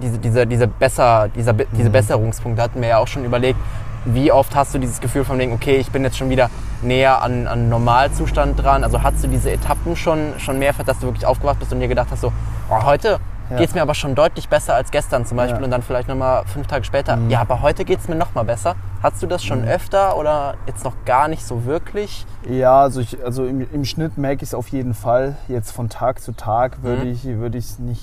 [0.01, 1.92] diese, diese, diese, besser, dieser, diese mhm.
[1.92, 3.59] Besserungspunkte hatten wir ja auch schon überlegt.
[4.07, 6.51] Wie oft hast du dieses Gefühl von wegen, okay, ich bin jetzt schon wieder
[6.83, 8.83] näher an, an Normalzustand dran?
[8.83, 11.88] Also hast du diese Etappen schon, schon mehrfach, dass du wirklich aufgewacht bist und dir
[11.88, 12.33] gedacht hast, so,
[12.70, 13.18] oh, heute
[13.55, 13.61] ja.
[13.61, 15.64] geht es mir aber schon deutlich besser als gestern zum Beispiel ja.
[15.64, 17.31] und dann vielleicht nochmal fünf Tage später, mhm.
[17.31, 18.77] ja, aber heute geht es mir nochmal besser.
[19.03, 19.69] Hast du das schon mhm.
[19.69, 22.27] öfter oder jetzt noch gar nicht so wirklich?
[22.49, 25.37] Ja, also, ich, also im, im Schnitt merke ich es auf jeden Fall.
[25.49, 27.12] Jetzt von Tag zu Tag würde mhm.
[27.12, 28.03] ich würde ich nicht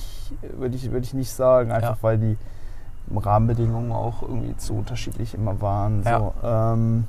[0.57, 2.03] würde ich würde ich nicht sagen, einfach ja.
[2.03, 2.37] weil die
[3.13, 6.03] Rahmenbedingungen auch irgendwie zu unterschiedlich immer waren.
[6.03, 6.33] So.
[6.43, 7.07] Ähm,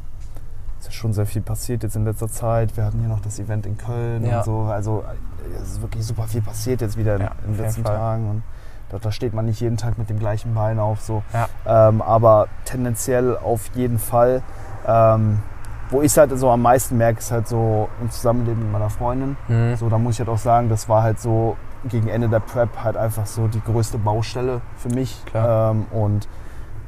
[0.82, 2.76] es ist schon sehr viel passiert jetzt in letzter Zeit.
[2.76, 4.38] Wir hatten hier noch das Event in Köln ja.
[4.38, 4.62] und so.
[4.62, 5.04] Also
[5.62, 8.28] es ist wirklich super viel passiert jetzt wieder ja, in den letzten Tagen.
[8.28, 8.42] Und
[8.90, 11.00] da, da, steht man nicht jeden Tag mit dem gleichen Bein auf.
[11.00, 11.22] So.
[11.32, 11.88] Ja.
[11.88, 14.42] Ähm, aber tendenziell auf jeden Fall.
[14.84, 15.38] Ähm,
[15.90, 18.90] wo ich es halt so am meisten merke, ist halt so im Zusammenleben mit meiner
[18.90, 19.36] Freundin.
[19.46, 19.76] Mhm.
[19.76, 22.82] So, da muss ich halt auch sagen, das war halt so gegen Ende der Prep
[22.82, 25.22] halt einfach so die größte Baustelle für mich.
[25.32, 26.26] Ähm, und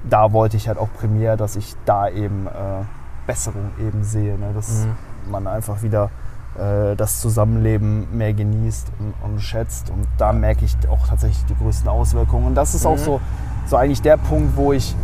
[0.03, 2.83] da wollte ich halt auch primär, dass ich da eben äh,
[3.27, 4.39] Besserung eben sehe.
[4.39, 4.53] Ne?
[4.55, 5.31] Dass Mhm.
[5.31, 6.11] man einfach wieder
[6.59, 9.91] äh, das Zusammenleben mehr genießt und, und schätzt.
[9.91, 12.47] Und da merke ich auch tatsächlich die größten Auswirkungen.
[12.47, 13.05] Und das ist auch Mhm.
[13.05, 13.21] so,
[13.67, 14.95] so eigentlich der Punkt, wo ich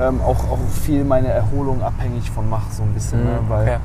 [0.00, 3.24] ähm, auch, auch viel meine Erholung abhängig von mache, so ein bisschen.
[3.24, 3.40] Ne?
[3.42, 3.48] Mhm.
[3.48, 3.76] Weil Okay.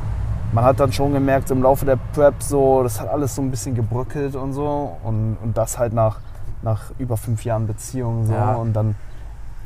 [0.51, 3.49] man hat dann schon gemerkt, im Laufe der Prep, so, das hat alles so ein
[3.49, 4.97] bisschen gebröckelt und so.
[5.03, 6.17] Und, und das halt nach,
[6.61, 8.25] nach über fünf Jahren Beziehung.
[8.27, 8.33] So.
[8.33, 8.53] Ja.
[8.55, 8.95] Und dann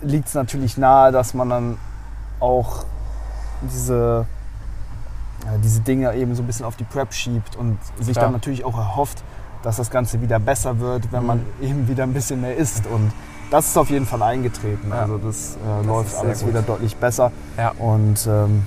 [0.02, 1.78] liegt es natürlich nahe, dass man dann
[2.40, 2.86] auch
[3.62, 4.26] diese,
[5.46, 8.26] ja, diese Dinge eben so ein bisschen auf die Prep schiebt und sich Klar.
[8.26, 9.24] dann natürlich auch erhofft,
[9.64, 11.68] dass das Ganze wieder besser wird, wenn man Mhm.
[11.68, 12.86] eben wieder ein bisschen mehr isst.
[12.88, 13.12] Und
[13.52, 14.90] das ist auf jeden Fall eingetreten.
[14.90, 15.02] Ja.
[15.02, 16.50] Also das, äh, Das läuft alles gut.
[16.50, 17.32] wieder deutlich besser.
[17.58, 17.72] Ja.
[17.80, 18.66] Und ähm,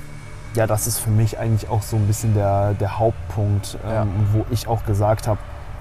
[0.54, 4.06] ja, das ist für mich eigentlich auch so ein bisschen der, der Hauptpunkt, ähm, Ja.
[4.32, 5.38] wo ich auch gesagt habe,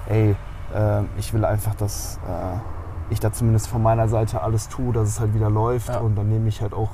[0.08, 0.36] ey,
[0.74, 5.08] ähm, ich will einfach, dass äh, ich da zumindest von meiner Seite alles tue, dass
[5.08, 5.90] es halt wieder läuft.
[6.00, 6.90] Und dann nehme ich halt auch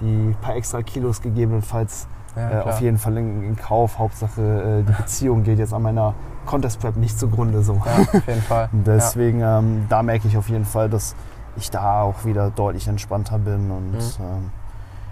[0.00, 3.98] die paar extra Kilos gegebenenfalls Ja, äh, auf jeden Fall in, in Kauf.
[3.98, 6.14] Hauptsache, äh, die Beziehung geht jetzt an meiner
[6.46, 7.62] Contest Prep nicht zugrunde.
[7.62, 7.74] So.
[7.74, 8.68] Ja, auf jeden Fall.
[8.72, 11.14] Deswegen, ähm, da merke ich auf jeden Fall, dass
[11.56, 13.98] ich da auch wieder deutlich entspannter bin und Mhm.
[14.20, 14.50] ähm,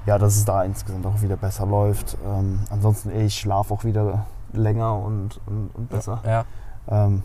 [0.04, 2.16] ja, dass es da insgesamt auch wieder besser läuft.
[2.26, 6.20] Ähm, ansonsten, ey, ich schlafe auch wieder länger und, und, und besser.
[6.26, 6.44] Ja.
[6.88, 7.22] Ähm,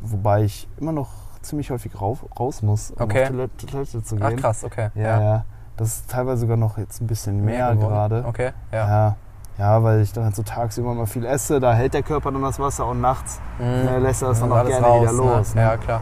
[0.00, 1.08] wobei ich immer noch
[1.42, 3.22] ziemlich häufig rauf, raus muss, um Okay.
[3.22, 4.36] auf Toilette, Toilette zu Ach gehen.
[4.40, 4.90] krass, okay.
[4.96, 5.44] Ja, ja.
[5.76, 7.88] Das ist teilweise sogar noch jetzt ein bisschen mehr, geworden.
[7.88, 8.24] gerade.
[8.26, 8.88] Okay, ja.
[8.88, 9.16] Ja.
[9.58, 12.42] ja, weil ich dann halt so tagsüber mal viel esse, da hält der Körper dann
[12.42, 13.64] das Wasser und nachts Mhm.
[13.64, 15.54] äh, lässt er das dann Muss auch gerne raus, wieder los.
[15.54, 15.60] Ne?
[15.62, 15.66] Ne?
[15.68, 16.00] Ja, klar.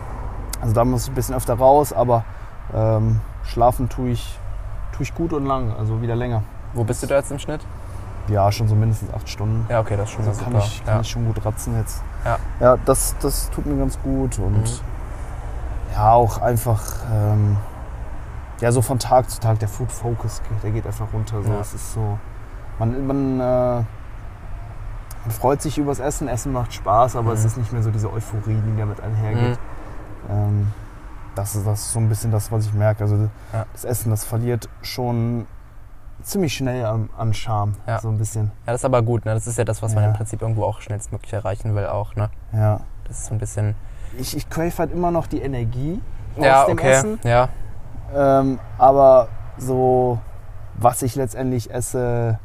[0.61, 2.25] Also da muss ich ein bisschen öfter raus, aber
[2.75, 4.39] ähm, schlafen tue ich,
[4.93, 6.43] tue ich gut und lang, also wieder länger.
[6.73, 7.61] Wo bist du da jetzt im Schnitt?
[8.29, 9.67] Ja, schon so mindestens acht Stunden.
[9.69, 10.65] Ja, okay, das ist schon Also kann, super.
[10.65, 11.01] ich, kann ja.
[11.03, 12.03] ich schon gut ratzen jetzt.
[12.25, 12.39] Ja.
[12.61, 14.65] Ja, das, das tut mir ganz gut und Mhm.
[15.95, 16.83] ja, auch einfach,
[17.13, 17.57] ähm,
[18.61, 21.43] ja, so von Tag zu Tag, der Food Focus, der geht einfach runter.
[21.43, 21.53] So.
[21.53, 21.61] Ja.
[21.61, 22.19] Es ist so,
[22.79, 23.43] man, man, äh,
[25.25, 27.47] man freut sich übers Essen, Essen macht Spaß, aber es Mhm.
[27.47, 29.59] ist nicht mehr so diese Euphorie, die damit einhergeht.
[30.31, 30.73] Ähm,
[31.35, 33.05] das, ist, das ist so ein bisschen das, was ich merke.
[33.05, 33.67] Also Ja.
[33.73, 35.47] das Essen, das verliert schon
[36.23, 37.75] ziemlich schnell an, an Charme.
[37.87, 37.99] Ja.
[38.01, 38.47] So ein bisschen.
[38.67, 39.35] Ja, das ist aber gut, ne?
[39.35, 40.11] Das ist ja das, was man Ja.
[40.11, 42.31] im Prinzip irgendwo auch schnellstmöglich erreichen will, auch, ne?
[42.53, 42.81] Ja.
[43.07, 43.75] Das ist so ein bisschen.
[44.17, 46.01] Ich, ich crave halt immer noch die Energie
[46.37, 46.91] ja, aus dem okay.
[46.93, 47.19] Essen.
[47.25, 47.49] Ja,
[48.15, 50.19] Ähm, aber so,
[50.77, 52.39] was ich letztendlich esse,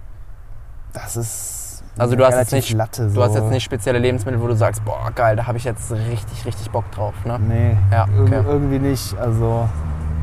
[0.94, 3.10] das ist Also du hast jetzt nicht- Latte.
[3.10, 3.16] So.
[3.16, 5.92] du hast jetzt nicht spezielle Lebensmittel, wo du sagst, boah, geil, da habe ich jetzt
[5.92, 7.38] richtig, richtig Bock drauf, ne?
[7.40, 8.42] Nee, Ja, okay.
[8.48, 9.18] irgendwie nicht.
[9.20, 9.68] Also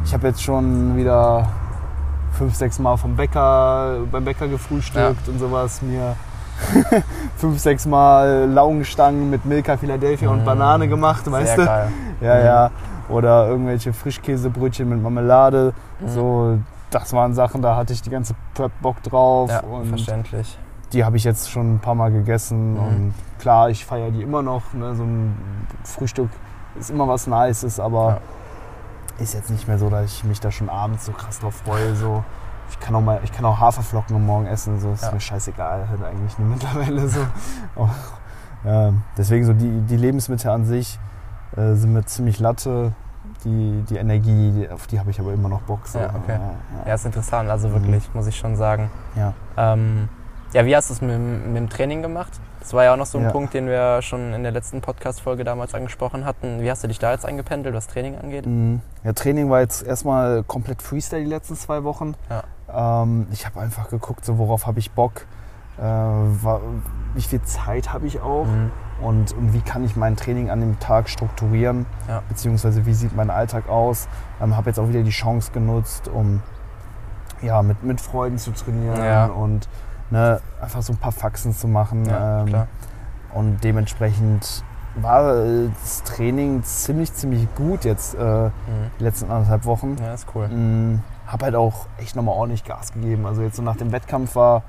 [0.04, 1.46] ich habe jetzt schon wieder
[2.32, 5.80] fünf, sechs Mal vom Bäcker, beim Bäcker gefrühstückt und sowas.
[5.82, 6.16] Mir
[7.36, 11.64] fünf, sechs Mal Laugenstangen mit Milka Philadelphia und Mm, Banane gemacht, weißt Sehr du?
[11.66, 11.88] geil.
[12.20, 12.44] Ja, Mhm.
[12.44, 12.70] ja.
[13.08, 15.72] Oder irgendwelche Frischkäsebrötchen mit Marmelade.
[16.00, 16.08] Mhm.
[16.08, 16.58] So,
[16.90, 19.50] das waren Sachen, da hatte ich die ganze Prep Bock drauf.
[19.50, 20.58] Ja, und verständlich.
[20.92, 22.72] die habe ich jetzt schon ein paar Mal gegessen.
[22.74, 22.78] Mhm.
[22.78, 24.72] Und klar, ich feiere die immer noch.
[24.72, 24.94] Ne?
[24.94, 25.36] So ein
[25.84, 26.30] Frühstück
[26.78, 28.20] ist immer was Nices, aber
[29.18, 31.94] ist jetzt nicht mehr so, dass ich mich da schon abends so krass drauf freue.
[31.96, 32.22] So.
[32.70, 35.12] Ich kann auch mal, ich kann auch Haferflocken am Morgen essen, so ist Ja.
[35.12, 37.20] mir scheißegal halt eigentlich nur mittlerweile so.
[37.76, 37.88] Auch,
[38.64, 40.98] ja, deswegen so die, die Lebensmittel an sich
[41.56, 42.92] äh, sind mir ziemlich Latte.
[43.44, 45.86] Die, die Energie, die, auf die habe ich aber immer noch Bock.
[45.86, 45.98] So.
[45.98, 46.38] Ja, okay.
[46.38, 48.90] ja, Ja, ist interessant, also wirklich, muss ich schon sagen.
[49.16, 49.32] ja.
[49.56, 50.08] Ähm,
[50.52, 52.32] ja, wie hast du es mit, dem- mit dem Training gemacht?
[52.60, 53.30] Das war ja auch noch so ein Ja.
[53.30, 56.60] Punkt, den wir schon in der letzten Podcast-Folge damals angesprochen hatten.
[56.62, 58.46] Wie hast du dich da jetzt eingependelt, was Training angeht?
[58.46, 58.80] Mhm.
[59.02, 62.14] Ja, Training war jetzt erstmal komplett Freestyle die letzten zwei Wochen.
[62.30, 63.02] Ja.
[63.02, 65.26] Ähm, ich habe einfach geguckt, so worauf habe ich Bock,
[65.78, 66.60] äh, wa-
[67.14, 68.70] wie viel Zeit habe ich auch Mhm.
[69.02, 72.22] Und, und wie kann ich mein Training an dem Tag strukturieren, Ja.
[72.28, 74.08] beziehungsweise wie sieht mein Alltag aus.
[74.42, 76.42] Ähm, habe jetzt auch wieder die Chance genutzt, um
[77.42, 79.26] ja, mit, mit Freunden zu trainieren Ja.
[79.26, 79.68] und
[80.10, 82.06] ne, einfach so ein paar Faxen zu machen.
[82.06, 82.54] Ja, ähm,
[83.34, 84.64] und dementsprechend
[84.98, 85.34] war
[85.82, 88.50] das Training ziemlich, ziemlich gut jetzt äh, Mhm.
[88.98, 89.96] die letzten anderthalb Wochen.
[90.02, 90.48] Ja, ist cool.
[90.48, 93.26] Mm, Hab halt auch echt nochmal ordentlich Gas gegeben.
[93.26, 94.62] Also jetzt so nach dem Wettkampf war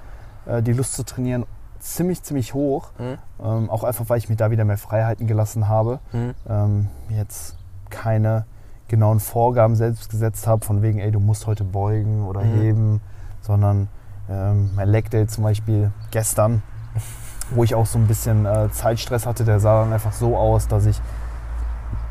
[0.45, 1.45] äh, die Lust zu trainieren
[1.79, 2.89] ziemlich, ziemlich hoch.
[2.99, 3.17] Mhm.
[3.43, 5.99] Ähm, auch einfach, weil ich mir da wieder mehr Freiheiten gelassen habe.
[6.11, 6.33] Mhm.
[6.49, 7.55] Ähm, jetzt
[7.89, 8.45] keine
[8.87, 12.61] genauen Vorgaben selbst gesetzt habe, von wegen, ey, du musst heute beugen oder Mhm.
[12.61, 13.01] heben,
[13.41, 13.87] sondern
[14.29, 16.61] ähm, mein Leg Day zum Beispiel gestern,
[17.51, 20.67] wo ich auch so ein bisschen äh, Zeitstress hatte, der sah dann einfach so aus,
[20.67, 20.99] dass ich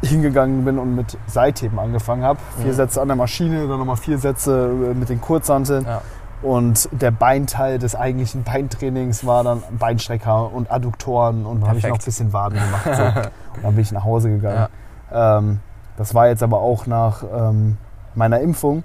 [0.02, 2.38] hingegangen bin und mit Seitheben angefangen habe.
[2.58, 2.76] Vier Mhm.
[2.76, 5.84] Sätze an der Maschine, dann nochmal vier Sätze äh, mit den Kurzhanteln.
[5.84, 6.02] Ja.
[6.42, 11.86] Und der Beinteil des eigentlichen Beintrainings war dann Beinstrecker und Adduktoren und dann habe ich
[11.86, 12.84] noch ein bisschen Waden gemacht.
[12.84, 13.02] So.
[13.02, 13.30] Und
[13.62, 14.68] dann bin ich nach Hause gegangen.
[15.10, 15.38] Ja.
[15.38, 15.60] Ähm,
[15.96, 17.78] das war jetzt aber auch nach ähm,
[18.14, 18.84] meiner Impfung.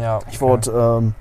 [0.00, 0.26] Ja, okay.
[0.30, 1.14] Ich wurde ähm,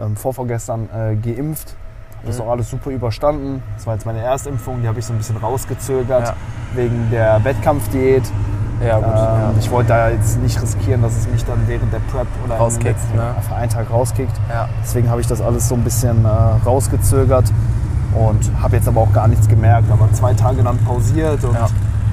[0.00, 1.76] ähm vorvorgestern äh, geimpft.
[2.16, 2.44] Habe das mhm.
[2.44, 3.62] auch alles super überstanden.
[3.76, 6.34] Das war jetzt meine Erstimpfung, die habe ich so ein bisschen rausgezögert ja.
[6.74, 8.24] wegen der Wettkampfdiät.
[8.84, 9.52] Ja, gut, ähm, ja.
[9.58, 13.14] Ich wollte da jetzt nicht riskieren, dass es mich dann während der Prep oder rauskickt,
[13.14, 13.34] ne?
[13.46, 14.32] für einen Tag rauskickt.
[14.48, 14.68] Ja.
[14.82, 17.52] Deswegen habe ich das alles so ein bisschen äh, rausgezögert
[18.14, 19.90] und habe jetzt aber auch gar nichts gemerkt.
[19.90, 21.68] Aber zwei Tage dann pausiert und ja.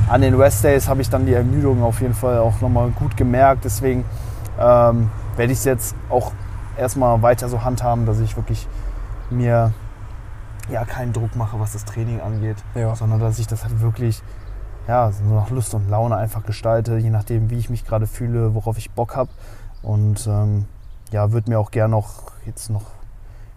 [0.10, 3.18] an den Rest Days habe ich dann die Ermüdung auf jeden Fall auch nochmal gut
[3.18, 3.66] gemerkt.
[3.66, 4.06] Deswegen
[4.60, 6.32] ähm, werde ich es jetzt auch
[6.78, 8.68] erstmal weiter so handhaben, dass ich wirklich
[9.30, 9.72] mir
[10.72, 12.96] ja keinen Druck mache, was das Training angeht, ja.
[12.96, 14.22] sondern dass ich das halt wirklich
[14.90, 18.56] ja, so nach Lust und Laune einfach gestalte, je nachdem, wie ich mich gerade fühle,
[18.56, 19.30] worauf ich Bock habe.
[19.84, 20.66] Und ähm,
[21.12, 22.86] ja, würde mir auch gerne noch jetzt noch,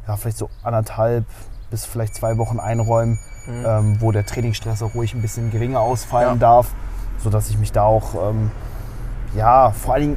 [0.07, 1.25] ja, vielleicht so anderthalb
[1.71, 3.65] bis vielleicht zwei Wochen einräumen, mhm.
[3.67, 6.37] ähm, wo der Trainingsstress auch ruhig ein bisschen geringer ausfallen ja.
[6.37, 6.75] darf,
[7.19, 8.51] sodass ich mich da auch, ähm,
[9.35, 10.17] ja, vor allen Dingen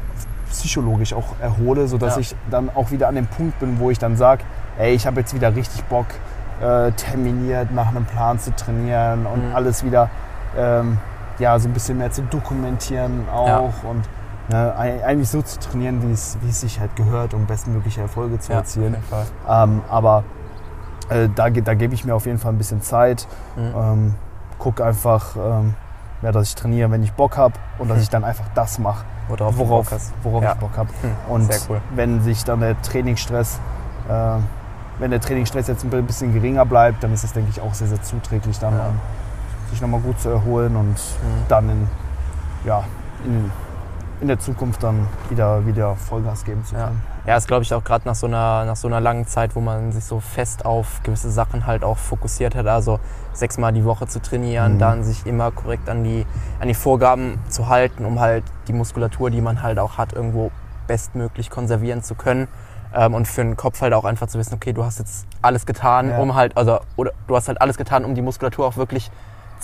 [0.50, 2.22] psychologisch auch erhole, sodass ja.
[2.22, 4.44] ich dann auch wieder an dem Punkt bin, wo ich dann sage,
[4.78, 6.08] ey, ich habe jetzt wieder richtig Bock,
[6.62, 9.56] äh, terminiert nach einem Plan zu trainieren und mhm.
[9.56, 10.10] alles wieder
[10.58, 10.98] ähm,
[11.40, 13.60] ja, so ein bisschen mehr zu dokumentieren auch ja.
[13.90, 14.04] und
[14.50, 18.40] ne, eigentlich so zu trainieren, wie es, wie es sich halt gehört, um bestmögliche Erfolge
[18.40, 18.96] zu erzielen.
[19.48, 20.24] Ähm, aber
[21.10, 23.28] äh, da, da gebe ich mir auf jeden Fall ein bisschen Zeit.
[23.56, 23.74] Mhm.
[23.76, 24.16] Ähm,
[24.58, 25.74] guck einfach, ähm,
[26.22, 28.04] ja, dass ich trainiere, wenn ich Bock habe und dass hm.
[28.04, 29.92] ich dann einfach das mache, worauf, worauf,
[30.24, 30.54] worauf ja.
[30.54, 30.90] ich Bock habe.
[31.02, 31.12] Hm.
[31.28, 31.82] Und cool.
[31.94, 33.60] wenn sich dann der Trainingsstress,
[34.10, 34.38] äh,
[34.98, 37.88] wenn der Trainingsstress jetzt ein bisschen geringer bleibt, dann ist das, denke ich, auch sehr,
[37.88, 38.74] sehr zuträglich dann.
[38.74, 38.92] Ja
[39.70, 41.48] sich nochmal gut zu erholen und mhm.
[41.48, 41.88] dann in,
[42.66, 42.84] ja,
[43.26, 43.52] in,
[44.22, 47.02] in der Zukunft dann wieder, wieder Vollgas geben zu können.
[47.26, 49.56] Ja, ja ist glaube ich auch gerade nach, so einer, nach so einer langen Zeit,
[49.56, 53.00] wo man sich so fest auf gewisse Sachen halt auch fokussiert hat, also
[53.34, 54.80] sechsmal die Woche zu trainieren, mhm.
[54.80, 56.26] dann sich immer korrekt an die,
[56.60, 60.52] an die Vorgaben zu halten, um halt die Muskulatur, die man halt auch hat, irgendwo
[60.88, 62.48] bestmöglich konservieren zu können.
[62.94, 65.66] Ähm, und für den Kopf halt auch einfach zu wissen, okay, du hast jetzt alles
[65.66, 66.18] getan, ja.
[66.18, 69.12] um halt, also, oder du hast halt alles getan, um die Muskulatur auch wirklich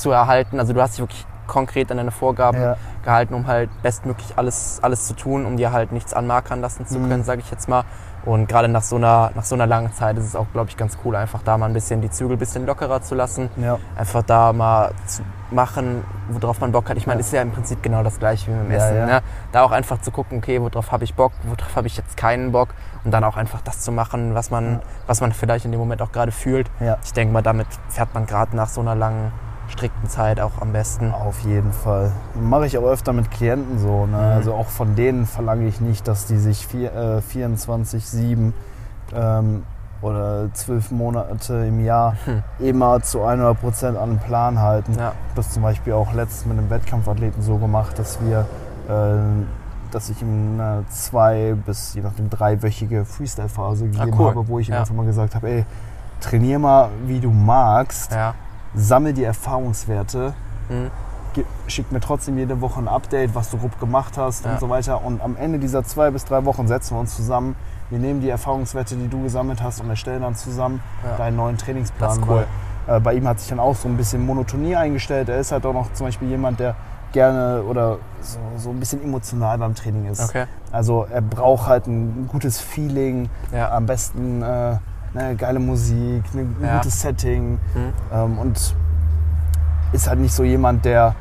[0.02, 0.60] zu erhalten.
[0.60, 2.78] Also du hast dich wirklich konkret an deine Vorgaben ja.
[3.04, 6.96] gehalten, um halt bestmöglich alles, alles zu tun, um dir halt nichts anmarkern lassen zu
[7.00, 7.24] können, mhm.
[7.24, 7.84] sage ich jetzt mal.
[8.24, 10.78] Und gerade nach so einer, nach so einer langen Zeit ist es auch, glaube ich,
[10.78, 13.50] ganz cool, einfach da mal ein bisschen die Zügel ein bisschen lockerer zu lassen.
[13.58, 13.80] Ja.
[13.98, 16.98] Einfach da mal zu machen, worauf man Bock hat.
[16.98, 17.26] Ich meine, ja.
[17.26, 19.06] ist ja im Prinzip genau das gleiche wie mit dem Essen.
[19.06, 19.22] Ne?
[19.52, 22.52] Da auch einfach zu gucken, okay, worauf habe ich Bock, worauf habe ich jetzt keinen
[22.52, 22.70] Bock.
[23.04, 26.02] Und dann auch einfach das zu machen, was man, was man vielleicht in dem Moment
[26.02, 26.70] auch gerade fühlt.
[27.04, 29.34] Ich denke mal, damit fährt man gerade nach so einer langen
[29.72, 31.12] strikten Zeit auch am besten.
[31.12, 32.12] Auf jeden Fall.
[32.36, 34.06] Mache ich auch öfter mit Klienten so.
[34.06, 34.18] Ne?
[34.18, 34.36] Mhm.
[34.36, 38.54] Also auch von denen verlange ich nicht, dass die sich äh, 24-7
[39.14, 39.64] ähm,
[40.02, 42.44] oder zwölf Monate im Jahr hm.
[42.60, 44.96] immer zu 100 Prozent an den Plan halten.
[44.98, 45.14] Ja.
[45.36, 48.48] Das zum Beispiel auch letztens mit einem Wettkampfathleten so gemacht, dass wir,
[48.90, 49.44] äh,
[49.92, 54.30] dass ich ihm eine zwei bis je nachdem dreiwöchige Freestyle-Phase gegeben ah, cool.
[54.30, 54.82] habe, wo ich ihm ja.
[54.82, 55.66] einfach mal gesagt habe, ey,
[56.20, 58.12] trainier mal, wie du magst.
[58.12, 58.34] Ja
[58.76, 60.34] sammel die Erfahrungswerte,
[60.70, 60.92] mhm.
[61.68, 64.52] schick mir trotzdem jede Woche ein Update, was du grob gemacht hast ja.
[64.52, 65.04] und so weiter.
[65.04, 67.56] Und am Ende dieser zwei bis drei Wochen setzen wir uns zusammen.
[67.90, 71.18] Wir nehmen die Erfahrungswerte, die du gesammelt hast und erstellen dann zusammen ja.
[71.18, 72.10] deinen neuen Trainingsplan.
[72.10, 72.46] Das ist cool.
[72.88, 75.30] Weil, äh, bei ihm hat sich dann auch so ein bisschen Monotonie eingestellt.
[75.30, 76.76] Er ist halt auch noch zum Beispiel jemand, der
[77.12, 80.22] gerne oder so, so ein bisschen emotional beim Training ist.
[80.22, 80.46] Okay.
[80.72, 83.72] Also er braucht halt ein gutes Feeling, ja.
[83.72, 84.78] am besten äh,
[85.14, 86.78] ne, geile Musik, ne, ein ja.
[86.78, 87.94] gutes Setting mhm.
[88.14, 88.76] ähm, und
[89.92, 91.16] ist halt nicht so jemand, der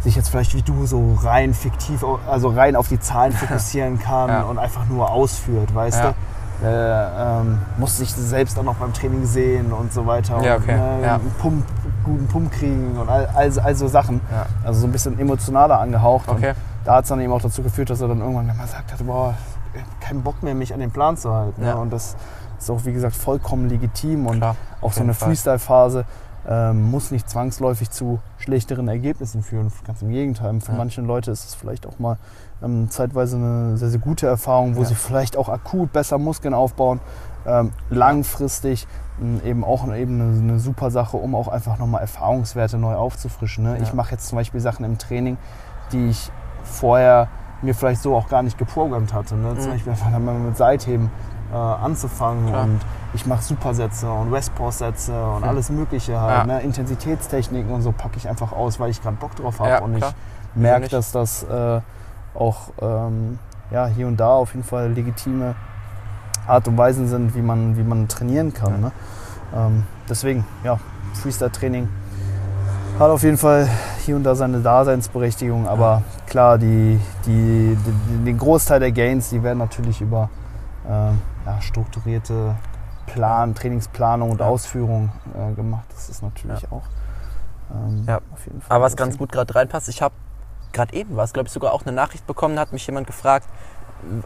[0.00, 4.28] sich jetzt vielleicht wie du so rein fiktiv, also rein auf die Zahlen fokussieren kann
[4.28, 4.42] ja.
[4.42, 6.08] und einfach nur ausführt, weißt ja.
[6.10, 6.14] du?
[6.62, 10.42] Äh, ähm, muss sich selbst auch noch beim Training sehen und so weiter.
[10.42, 10.74] Ja, okay.
[10.74, 11.64] Und, ne, einen Pump,
[12.04, 14.20] guten Pump kriegen und all, all, all so Sachen.
[14.62, 16.28] Also so ein bisschen emotionaler angehaucht.
[16.28, 16.50] Okay.
[16.50, 18.92] Und da hat es dann eben auch dazu geführt, dass er dann irgendwann mal sagt
[18.92, 19.34] hatte, boah,
[20.00, 21.62] keinen Bock mehr, mich an den Plan zu halten.
[21.62, 21.76] Ne?
[21.76, 22.16] Und das
[22.58, 26.04] ist auch, wie gesagt, vollkommen legitim und Klar, auch so eine Freestyle-Phase
[26.48, 29.70] ähm, muss nicht zwangsläufig zu schlechteren Ergebnissen führen.
[29.86, 30.60] Ganz im Gegenteil.
[30.60, 30.78] Für ja.
[30.78, 32.16] manche Leute ist es vielleicht auch mal
[32.62, 34.86] ähm, zeitweise eine sehr, sehr gute Erfahrung, wo ja.
[34.86, 37.00] sie vielleicht auch akut besser Muskeln aufbauen.
[37.46, 38.86] Ähm, langfristig
[39.20, 43.64] ähm, eben auch eben eine, eine, super Sache, um auch einfach nochmal Erfahrungswerte neu aufzufrischen.
[43.64, 43.76] Ne?
[43.76, 43.82] Ja.
[43.82, 45.38] Ich mache jetzt zum Beispiel Sachen im Training,
[45.92, 46.30] die ich
[46.64, 47.28] vorher
[47.62, 49.36] mir vielleicht so auch gar nicht geprogrammt hatte.
[49.36, 49.52] Ne?
[49.52, 49.60] Mhm.
[49.60, 51.10] Zum Beispiel einfach mal mit Seitheben
[51.52, 52.64] äh, anzufangen Klar.
[52.64, 52.80] und
[53.12, 55.48] ich mache Supersätze und Westpause-Sätze und hm.
[55.48, 56.46] alles Mögliche halt.
[56.46, 56.46] Ja.
[56.46, 56.60] Ne?
[56.62, 59.96] Intensitätstechniken und so packe ich einfach aus, weil ich gerade Bock drauf habe ja, und
[59.96, 60.14] klar.
[60.54, 61.80] ich merke, dass das äh,
[62.34, 63.38] auch ähm,
[63.70, 65.56] ja, hier und da auf jeden Fall legitime
[66.46, 68.80] Art und Weisen sind, wie man, wie man trainieren kann.
[68.80, 68.92] Ne?
[69.54, 70.78] Ähm, deswegen, ja,
[71.14, 71.88] Freestyle-Training
[73.00, 73.66] hat auf jeden Fall
[74.04, 79.42] hier und da seine Daseinsberechtigung, aber klar, die, die, die, den Großteil der Gains, die
[79.42, 80.28] werden natürlich über
[80.84, 82.54] äh, ja, strukturierte
[83.06, 85.86] Plan, Trainingsplanung und Ausführung äh, gemacht.
[85.94, 86.82] Das ist natürlich auch
[87.72, 88.20] ähm, ja.
[88.32, 88.76] auf jeden Fall.
[88.76, 90.14] Aber was ganz gut gerade reinpasst, ich habe
[90.72, 93.48] gerade eben was, glaube ich, sogar auch eine Nachricht bekommen, hat mich jemand gefragt,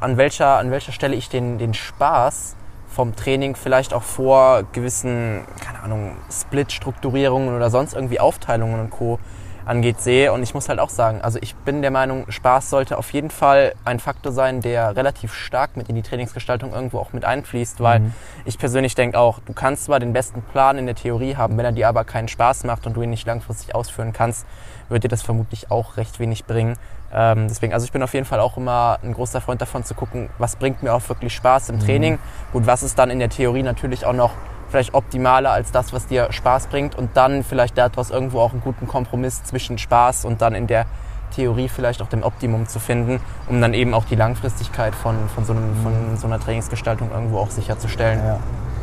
[0.00, 2.56] an welcher, an welcher Stelle ich den, den Spaß
[2.94, 9.18] vom Training vielleicht auch vor gewissen, keine Ahnung, Split-Strukturierungen oder sonst irgendwie Aufteilungen und Co.
[9.66, 10.32] angeht, sehe.
[10.32, 13.30] Und ich muss halt auch sagen, also ich bin der Meinung, Spaß sollte auf jeden
[13.30, 17.80] Fall ein Faktor sein, der relativ stark mit in die Trainingsgestaltung irgendwo auch mit einfließt,
[17.80, 18.14] weil mhm.
[18.44, 21.64] ich persönlich denke auch, du kannst zwar den besten Plan in der Theorie haben, wenn
[21.64, 24.46] er dir aber keinen Spaß macht und du ihn nicht langfristig ausführen kannst,
[24.88, 26.76] wird dir das vermutlich auch recht wenig bringen.
[27.14, 29.94] Ähm, deswegen, also ich bin auf jeden Fall auch immer ein großer Freund davon zu
[29.94, 31.80] gucken, was bringt mir auch wirklich Spaß im mhm.
[31.80, 32.18] Training.
[32.52, 34.32] Gut, was ist dann in der Theorie natürlich auch noch
[34.68, 38.60] vielleicht optimaler als das, was dir Spaß bringt und dann vielleicht daraus irgendwo auch einen
[38.60, 40.86] guten Kompromiss zwischen Spaß und dann in der
[41.34, 45.44] Theorie vielleicht auch dem Optimum zu finden, um dann eben auch die Langfristigkeit von, von,
[45.44, 46.16] so, einem, von mhm.
[46.16, 48.18] so einer Trainingsgestaltung irgendwo auch sicherzustellen.
[48.18, 48.38] Ja.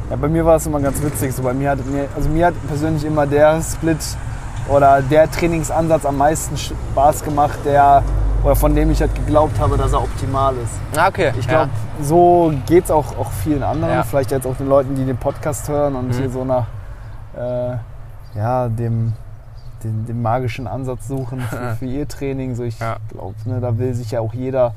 [0.10, 1.34] ja, bei mir war es immer ganz witzig.
[1.34, 4.00] So bei mir hat mir, also mir hat persönlich immer der Split
[4.67, 8.04] oder der Trainingsansatz am meisten Spaß gemacht, der
[8.43, 10.74] oder von dem ich halt geglaubt habe, dass er optimal ist.
[10.97, 11.32] Ah, okay.
[11.39, 11.69] Ich glaube,
[12.00, 12.04] ja.
[12.04, 13.93] so geht es auch, auch vielen anderen.
[13.93, 14.04] Ja.
[14.04, 16.13] Vielleicht jetzt auch den Leuten, die den Podcast hören und mhm.
[16.13, 16.65] hier so nach
[17.36, 17.76] äh,
[18.36, 19.13] ja, dem,
[19.84, 22.56] dem, dem, magischen Ansatz suchen für, für ihr Training.
[22.56, 22.97] So ich ja.
[23.10, 24.74] glaube, ne, da will sich ja auch jeder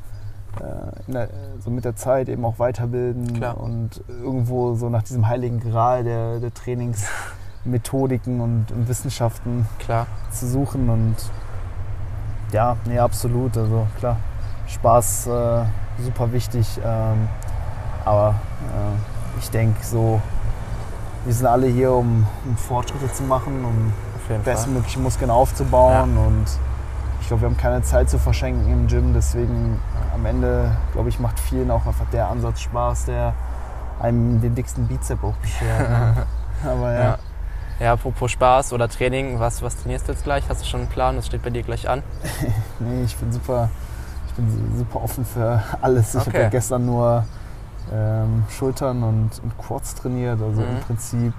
[0.61, 3.59] äh, der, so mit der Zeit eben auch weiterbilden Klar.
[3.59, 7.07] und irgendwo so nach diesem heiligen Gral der, der Trainings.
[7.65, 10.07] Methodiken und, und Wissenschaften Klar.
[10.31, 10.89] zu suchen.
[10.89, 11.17] Und
[12.53, 13.57] ja, nee, absolut.
[13.57, 14.17] Also klar,
[14.67, 15.65] Spaß äh,
[16.03, 16.81] super wichtig.
[16.85, 17.29] Ähm,
[18.05, 20.21] aber äh, ich denke so,
[21.25, 23.93] wir sind alle hier, um, um Fortschritte zu machen, um
[24.45, 26.15] bestmögliche Muskeln aufzubauen.
[26.15, 26.23] Ja.
[26.23, 26.45] Und
[27.21, 29.15] ich glaube, wir haben keine Zeit zu verschenken im Gym.
[29.15, 29.81] Deswegen
[30.15, 33.33] am Ende, glaube ich, macht vielen auch einfach der Ansatz Spaß, der
[34.01, 35.89] einem den dicksten Bizep auch beschert.
[35.89, 36.27] Ne?
[36.71, 37.01] Aber ja.
[37.03, 37.19] ja.
[37.81, 40.45] Ja, apropos Spaß oder Training, was, was trainierst du jetzt gleich?
[40.49, 41.17] Hast du schon einen Plan?
[41.17, 42.03] Das steht bei dir gleich an?
[42.79, 43.69] nee, ich bin super,
[44.29, 46.15] ich bin super offen für alles.
[46.15, 46.31] Ich okay.
[46.31, 47.25] habe ja gestern nur
[47.93, 50.69] ähm, Schultern und, und Quads trainiert, also mhm.
[50.69, 51.35] im Prinzip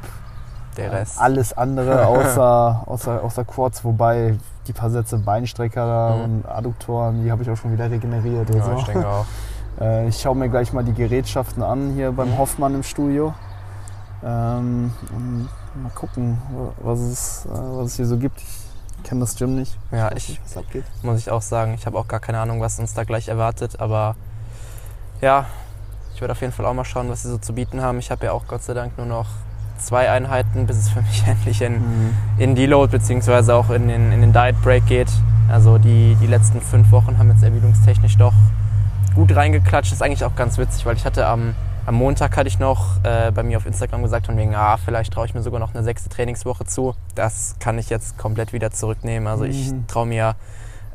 [0.75, 1.19] Der Rest.
[1.19, 6.23] alles andere außer, außer, außer Quads, wobei die paar Sätze Beinstrecker mhm.
[6.23, 8.53] und Adduktoren, die habe ich auch schon wieder regeneriert.
[8.53, 8.73] Ja, so.
[8.77, 9.25] ich denke auch.
[9.77, 12.37] Äh, ich schaue mir gleich mal die Gerätschaften an hier beim mhm.
[12.37, 13.33] Hoffmann im Studio.
[14.23, 14.93] Ähm,
[15.75, 16.37] mal gucken,
[16.81, 18.39] was es, äh, was es hier so gibt.
[18.39, 19.77] Ich kenne das Gym nicht.
[19.91, 20.85] Ja, ich, nicht, was abgeht.
[21.03, 21.73] muss ich auch sagen.
[21.75, 23.79] Ich habe auch gar keine Ahnung, was uns da gleich erwartet.
[23.79, 24.15] Aber
[25.21, 25.45] ja,
[26.13, 27.99] ich werde auf jeden Fall auch mal schauen, was sie so zu bieten haben.
[27.99, 29.27] Ich habe ja auch Gott sei Dank nur noch
[29.77, 32.13] zwei Einheiten, bis es für mich endlich in, mhm.
[32.37, 33.51] in Deload bzw.
[33.51, 35.09] auch in den, in den Diet Break geht.
[35.49, 38.33] Also die, die letzten fünf Wochen haben jetzt ermüdungstechnisch doch
[39.13, 39.91] gut reingeklatscht.
[39.91, 41.53] Das ist eigentlich auch ganz witzig, weil ich hatte am
[41.85, 45.13] am Montag hatte ich noch äh, bei mir auf Instagram gesagt, von wegen, ah, vielleicht
[45.13, 46.95] traue ich mir sogar noch eine sechste Trainingswoche zu.
[47.13, 49.27] Das kann ich jetzt komplett wieder zurücknehmen.
[49.27, 49.51] Also mhm.
[49.51, 50.35] ich traue mir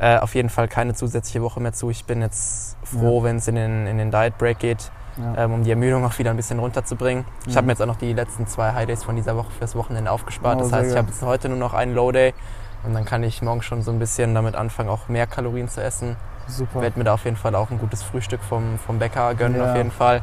[0.01, 1.91] äh, auf jeden Fall keine zusätzliche Woche mehr zu.
[1.91, 3.25] Ich bin jetzt froh, ja.
[3.25, 5.45] wenn es in den, in den Diet Break geht, ja.
[5.45, 7.25] ähm, um die Ermüdung auch wieder ein bisschen runterzubringen.
[7.25, 7.51] Mhm.
[7.51, 9.77] Ich habe mir jetzt auch noch die letzten zwei High Days von dieser Woche fürs
[9.77, 10.59] Wochenende aufgespart.
[10.59, 12.35] Oh, das heißt, ich habe jetzt heute nur noch einen Low Day
[12.83, 15.83] und dann kann ich morgen schon so ein bisschen damit anfangen, auch mehr Kalorien zu
[15.83, 16.17] essen.
[16.49, 16.81] Super.
[16.81, 19.71] Werde mir da auf jeden Fall auch ein gutes Frühstück vom, vom Bäcker gönnen, ja.
[19.71, 20.23] auf jeden Fall.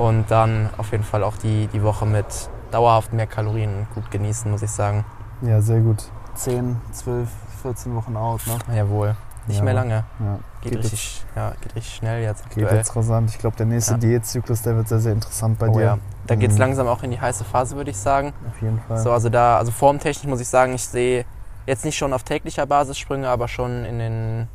[0.00, 2.24] Und dann auf jeden Fall auch die, die Woche mit
[2.70, 5.04] dauerhaft mehr Kalorien gut genießen, muss ich sagen.
[5.42, 6.04] Ja, sehr gut.
[6.36, 7.28] 10, 12,
[7.62, 8.76] 14 Wochen out, ne?
[8.76, 9.14] Jawohl.
[9.46, 9.64] Nicht ja.
[9.64, 10.04] mehr lange.
[10.20, 10.38] Ja.
[10.62, 12.46] Geht, geht, richtig, jetzt, ja, geht richtig schnell jetzt.
[12.46, 12.66] Aktuell.
[12.66, 13.30] Geht jetzt rasant.
[13.30, 13.98] Ich glaube, der nächste ja.
[13.98, 15.84] Diätzyklus, der wird sehr, sehr interessant bei oh, dir.
[15.84, 15.98] Ja.
[16.26, 16.60] Da geht es mhm.
[16.60, 18.32] langsam auch in die heiße Phase, würde ich sagen.
[18.48, 18.98] Auf jeden Fall.
[18.98, 21.26] So, also da, also formtechnisch muss ich sagen, ich sehe
[21.66, 24.48] jetzt nicht schon auf täglicher Basis Sprünge, aber schon in den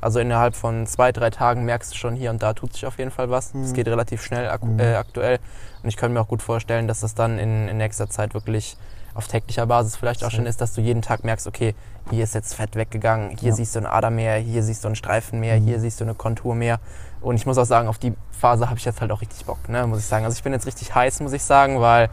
[0.00, 2.98] also innerhalb von zwei, drei Tagen merkst du schon, hier und da tut sich auf
[2.98, 3.54] jeden Fall was.
[3.54, 3.74] Es mhm.
[3.74, 4.78] geht relativ schnell ak mhm.
[4.78, 5.38] äh, aktuell.
[5.82, 8.76] Und ich kann mir auch gut vorstellen, dass das dann in, in nächster Zeit wirklich
[9.14, 11.74] auf täglicher Basis vielleicht auch schon ist, dass du jeden Tag merkst, okay,
[12.10, 13.54] hier ist jetzt Fett weggegangen, hier ja.
[13.54, 15.64] siehst du ein Ader mehr, hier siehst du einen Streifen mehr, mhm.
[15.64, 16.78] hier siehst du eine Kontur mehr.
[17.20, 19.68] Und ich muss auch sagen, auf die Phase habe ich jetzt halt auch richtig Bock,
[19.68, 20.24] ne, muss ich sagen.
[20.24, 22.08] Also ich bin jetzt richtig heiß, muss ich sagen, weil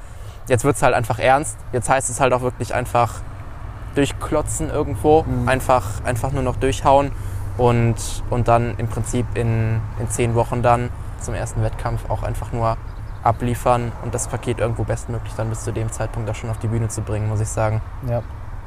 [0.47, 1.57] jetzt wird es halt einfach ernst.
[1.71, 3.21] Jetzt heißt es halt auch wirklich einfach
[3.95, 5.47] durchklotzen irgendwo, mhm.
[5.47, 7.11] einfach, einfach nur noch durchhauen
[7.57, 7.95] und,
[8.29, 10.89] und dann im Prinzip in, in zehn Wochen dann
[11.19, 12.77] zum ersten Wettkampf auch einfach nur
[13.23, 16.67] abliefern und das Paket irgendwo bestmöglich dann bis zu dem Zeitpunkt da schon auf die
[16.67, 17.81] Bühne zu bringen, muss ich sagen.
[18.09, 18.21] Ja,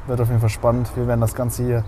[0.07, 0.91] wird auf jeden Fall spannend.
[0.95, 1.83] Wir werden das Ganze hier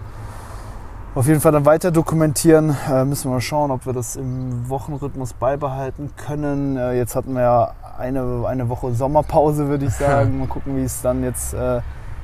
[1.15, 2.75] auf jeden Fall dann weiter dokumentieren.
[2.89, 6.75] Äh, müssen wir mal schauen, ob wir das im Wochenrhythmus beibehalten können.
[6.75, 10.39] Äh, jetzt hatten wir ja eine, eine Woche Sommerpause, würde ich sagen.
[10.39, 11.81] Mal gucken, wie es dann jetzt äh,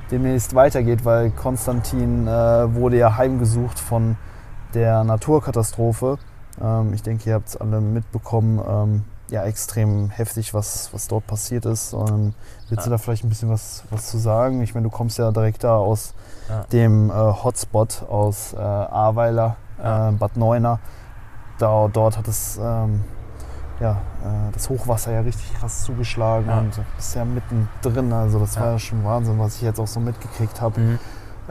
[0.09, 4.15] demnächst weitergeht, weil Konstantin äh, wurde ja heimgesucht von
[4.73, 6.17] der Naturkatastrophe.
[6.61, 8.59] Ähm, ich denke, ihr habt es alle mitbekommen.
[8.67, 11.93] Ähm, ja, extrem heftig, was, was dort passiert ist.
[11.93, 12.33] Ähm,
[12.69, 14.61] willst du da vielleicht ein bisschen was, was zu sagen?
[14.61, 16.13] Ich meine, du kommst ja direkt da aus
[16.49, 16.63] ja.
[16.71, 20.09] dem äh, Hotspot aus äh, Ahrweiler, ja.
[20.09, 20.79] äh, Bad Neuner.
[21.59, 23.03] Da, dort hat es ähm,
[23.79, 23.91] ja,
[24.23, 26.59] äh, das Hochwasser ja richtig krass zugeschlagen ja.
[26.59, 28.11] und bist ja mittendrin.
[28.11, 30.79] Also das war ja schon Wahnsinn, was ich jetzt auch so mitgekriegt habe.
[30.79, 30.99] Mhm.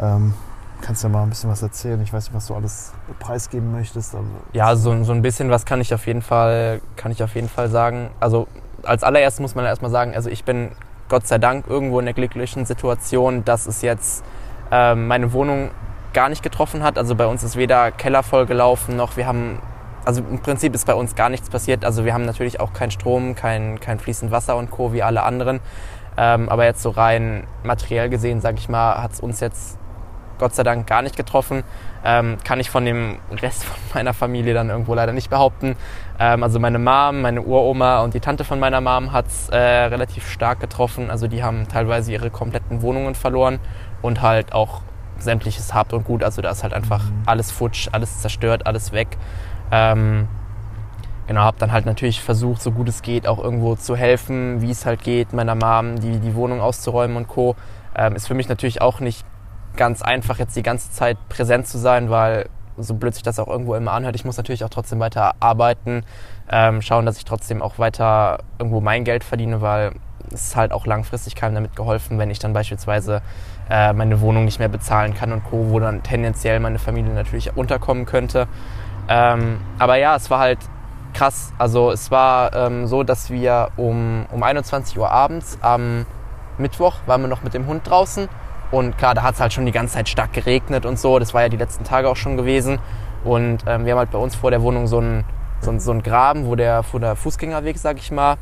[0.00, 0.34] Ähm,
[0.80, 2.00] kannst du ja mal ein bisschen was erzählen.
[2.02, 4.16] Ich weiß nicht, was du alles preisgeben möchtest.
[4.52, 7.48] ja, so, so ein bisschen was kann ich auf jeden Fall, kann ich auf jeden
[7.48, 8.10] Fall sagen.
[8.20, 8.46] Also
[8.82, 10.70] als allererstes muss man erstmal sagen, also ich bin
[11.08, 14.24] Gott sei Dank irgendwo in der glücklichen Situation, dass es jetzt
[14.70, 15.70] äh, meine Wohnung
[16.12, 16.98] gar nicht getroffen hat.
[16.98, 19.58] Also bei uns ist weder Keller voll gelaufen noch wir haben,
[20.04, 21.84] also im Prinzip ist bei uns gar nichts passiert.
[21.84, 24.92] Also wir haben natürlich auch keinen Strom, kein, kein fließend Wasser und Co.
[24.92, 25.60] wie alle anderen.
[26.16, 29.78] Ähm, aber jetzt so rein materiell gesehen, sage ich mal, hat es uns jetzt
[30.38, 31.64] Gott sei Dank gar nicht getroffen.
[32.04, 35.76] Ähm, kann ich von dem Rest von meiner Familie dann irgendwo leider nicht behaupten.
[36.18, 39.56] Ähm, also meine Mom, meine Uroma und die Tante von meiner Mom hat es äh,
[39.56, 41.10] relativ stark getroffen.
[41.10, 43.58] Also die haben teilweise ihre kompletten Wohnungen verloren
[44.02, 44.82] und halt auch
[45.18, 46.22] sämtliches Habt und Gut.
[46.22, 47.22] Also da ist halt einfach mhm.
[47.26, 49.16] alles futsch, alles zerstört, alles weg.
[49.70, 50.28] Ähm,
[51.26, 54.70] genau, habe dann halt natürlich versucht, so gut es geht, auch irgendwo zu helfen, wie
[54.70, 57.56] es halt geht, meiner Mom die, die Wohnung auszuräumen und Co.
[57.96, 59.24] Ähm, ist für mich natürlich auch nicht
[59.78, 63.48] ganz einfach, jetzt die ganze Zeit präsent zu sein, weil so blöd sich das auch
[63.48, 66.04] irgendwo immer anhört, ich muss natürlich auch trotzdem weiter arbeiten,
[66.50, 69.92] ähm, schauen, dass ich trotzdem auch weiter irgendwo mein Geld verdiene, weil
[70.32, 73.22] es halt auch langfristig keinem damit geholfen, wenn ich dann beispielsweise
[73.70, 77.56] äh, meine Wohnung nicht mehr bezahlen kann und Co., wo dann tendenziell meine Familie natürlich
[77.56, 78.46] unterkommen könnte.
[79.08, 80.58] Ähm, aber ja, es war halt
[81.14, 81.52] krass.
[81.58, 86.04] Also es war ähm, so, dass wir um, um 21 Uhr abends am
[86.58, 88.28] Mittwoch waren wir noch mit dem Hund draußen
[88.70, 91.18] und klar, da hat es halt schon die ganze Zeit stark geregnet und so.
[91.18, 92.78] Das war ja die letzten Tage auch schon gewesen.
[93.24, 95.24] Und ähm, wir haben halt bei uns vor der Wohnung so einen
[95.60, 98.36] so so ein Graben, wo der, wo der Fußgängerweg, sag ich mal,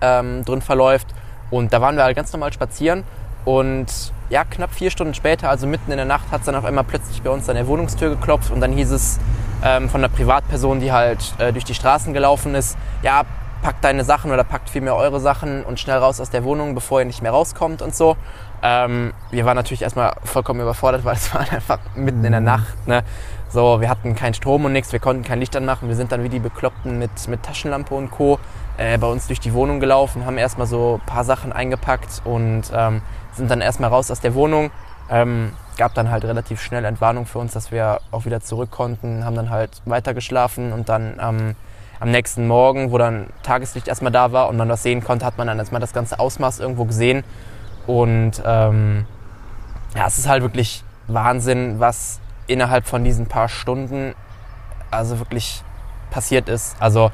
[0.00, 1.08] ähm, drin verläuft.
[1.50, 3.04] Und da waren wir halt ganz normal spazieren.
[3.44, 6.64] Und ja, knapp vier Stunden später, also mitten in der Nacht, hat es dann auf
[6.64, 8.50] einmal plötzlich bei uns an der Wohnungstür geklopft.
[8.50, 9.18] Und dann hieß es
[9.64, 13.22] ähm, von einer Privatperson, die halt äh, durch die Straßen gelaufen ist, ja,
[13.62, 17.00] packt deine Sachen oder packt vielmehr eure Sachen und schnell raus aus der Wohnung, bevor
[17.00, 18.16] ihr nicht mehr rauskommt und so.
[18.62, 22.46] Ähm, wir waren natürlich erstmal vollkommen überfordert, weil es war einfach mitten in der mhm.
[22.46, 22.86] Nacht.
[22.86, 23.02] Ne?
[23.50, 25.88] So, wir hatten keinen Strom und nichts, wir konnten kein Licht anmachen.
[25.88, 28.38] Wir sind dann wie die Bekloppten mit, mit Taschenlampe und Co.
[28.76, 32.64] Äh, bei uns durch die Wohnung gelaufen, haben erstmal so ein paar Sachen eingepackt und
[32.72, 33.02] ähm,
[33.32, 34.70] sind dann erstmal raus aus der Wohnung.
[35.10, 39.24] Ähm, gab dann halt relativ schnell Entwarnung für uns, dass wir auch wieder zurück konnten,
[39.24, 41.54] haben dann halt weiter geschlafen und dann ähm,
[42.00, 45.38] am nächsten Morgen, wo dann Tageslicht erstmal da war und man das sehen konnte, hat
[45.38, 47.24] man dann erstmal das ganze Ausmaß irgendwo gesehen
[47.88, 49.06] und ähm,
[49.96, 54.14] ja, es ist halt wirklich Wahnsinn, was innerhalb von diesen paar Stunden
[54.90, 55.62] also wirklich
[56.10, 56.76] passiert ist.
[56.80, 57.10] Also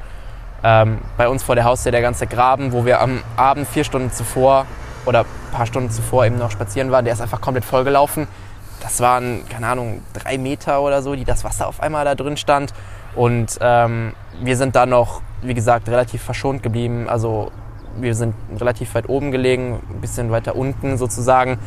[0.63, 4.11] ähm, bei uns vor der Haustür der ganze Graben, wo wir am Abend vier Stunden
[4.11, 4.65] zuvor
[5.05, 8.27] oder ein paar Stunden zuvor eben noch spazieren waren, der ist einfach komplett vollgelaufen.
[8.81, 12.35] Das waren, keine Ahnung, drei Meter oder so, die das Wasser auf einmal da drin
[12.35, 12.73] stand.
[13.15, 14.11] Und ähm,
[14.41, 17.07] wir sind da noch, wie gesagt, relativ verschont geblieben.
[17.07, 17.53] Also
[17.99, 21.57] wir sind relativ weit oben gelegen, ein bisschen weiter unten sozusagen.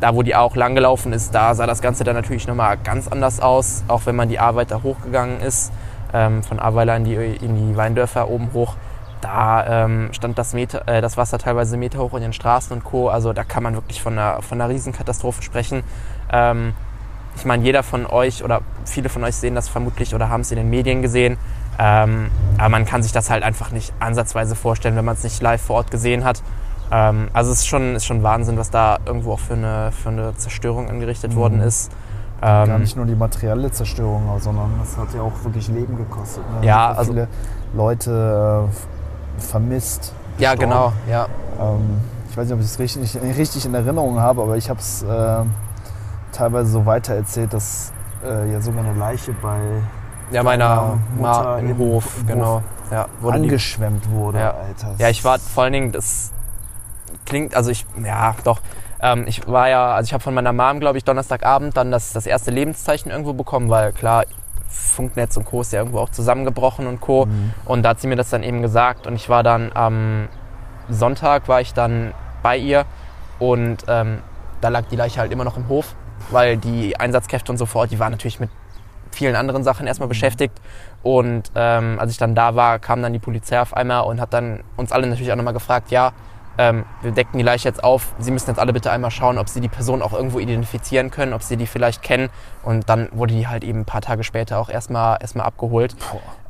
[0.00, 3.38] Da, wo die auch langgelaufen ist, da sah das Ganze dann natürlich nochmal ganz anders
[3.38, 5.72] aus, auch wenn man die A weiter hochgegangen ist,
[6.12, 8.74] ähm, von Aweiler in die, in die Weindörfer oben hoch.
[9.20, 12.82] Da ähm, stand das, Meter, äh, das Wasser teilweise Meter hoch in den Straßen und
[12.82, 13.08] Co.
[13.08, 15.84] Also da kann man wirklich von einer, von einer Riesenkatastrophe sprechen.
[16.32, 16.74] Ähm,
[17.36, 20.50] ich meine, jeder von euch oder viele von euch sehen das vermutlich oder haben es
[20.50, 21.38] in den Medien gesehen.
[21.78, 25.40] Ähm, aber man kann sich das halt einfach nicht ansatzweise vorstellen, wenn man es nicht
[25.42, 26.42] live vor Ort gesehen hat.
[26.90, 30.10] Ähm, also es ist schon, ist schon Wahnsinn, was da irgendwo auch für eine, für
[30.10, 31.36] eine Zerstörung angerichtet mhm.
[31.36, 31.90] worden ist.
[32.42, 36.42] Ähm, Gar nicht nur die materielle Zerstörung, sondern es hat ja auch wirklich Leben gekostet.
[36.60, 36.66] Ne?
[36.66, 37.28] Ja, also viele
[37.72, 40.12] Leute äh, vermisst.
[40.36, 40.42] Gestorben.
[40.42, 40.92] Ja, genau.
[41.08, 41.26] Ja.
[41.60, 44.80] Ähm, ich weiß nicht, ob ich es richtig, richtig in Erinnerung habe, aber ich habe
[44.80, 45.44] es äh,
[46.32, 47.92] teilweise so weitererzählt, dass
[48.24, 49.58] äh, ja sogar eine Leiche bei
[50.32, 52.56] ja, meiner Mutter im, Hof, im genau.
[52.56, 54.50] Hof ja, wurde angeschwemmt wurde, ja.
[54.50, 54.94] Alter.
[54.98, 56.32] Ja, ich war vor allen Dingen, das
[57.24, 58.60] klingt, also ich, ja, doch.
[59.00, 62.12] Ähm, ich war ja, also ich habe von meiner Mom, glaube ich, Donnerstagabend dann das,
[62.12, 64.24] das erste Lebenszeichen irgendwo bekommen, weil klar,
[64.68, 65.62] Funknetz und Co.
[65.62, 67.26] ist ja irgendwo auch zusammengebrochen und Co.
[67.26, 67.52] Mhm.
[67.64, 70.28] Und da hat sie mir das dann eben gesagt und ich war dann am
[70.88, 72.12] Sonntag, war ich dann
[72.42, 72.84] bei ihr
[73.38, 74.18] und ähm,
[74.60, 75.94] da lag die Leiche halt immer noch im Hof,
[76.30, 78.50] weil die Einsatzkräfte und so vor Ort, die waren natürlich mit
[79.14, 80.54] vielen anderen Sachen erstmal beschäftigt.
[81.02, 84.32] Und ähm, als ich dann da war, kam dann die Polizei auf einmal und hat
[84.32, 86.12] dann uns alle natürlich auch nochmal gefragt, ja,
[86.58, 88.14] ähm, wir decken die Leiche jetzt auf.
[88.18, 91.32] Sie müssen jetzt alle bitte einmal schauen, ob Sie die Person auch irgendwo identifizieren können,
[91.32, 92.28] ob Sie die vielleicht kennen.
[92.62, 95.96] Und dann wurde die halt eben ein paar Tage später auch erstmal erstmal abgeholt.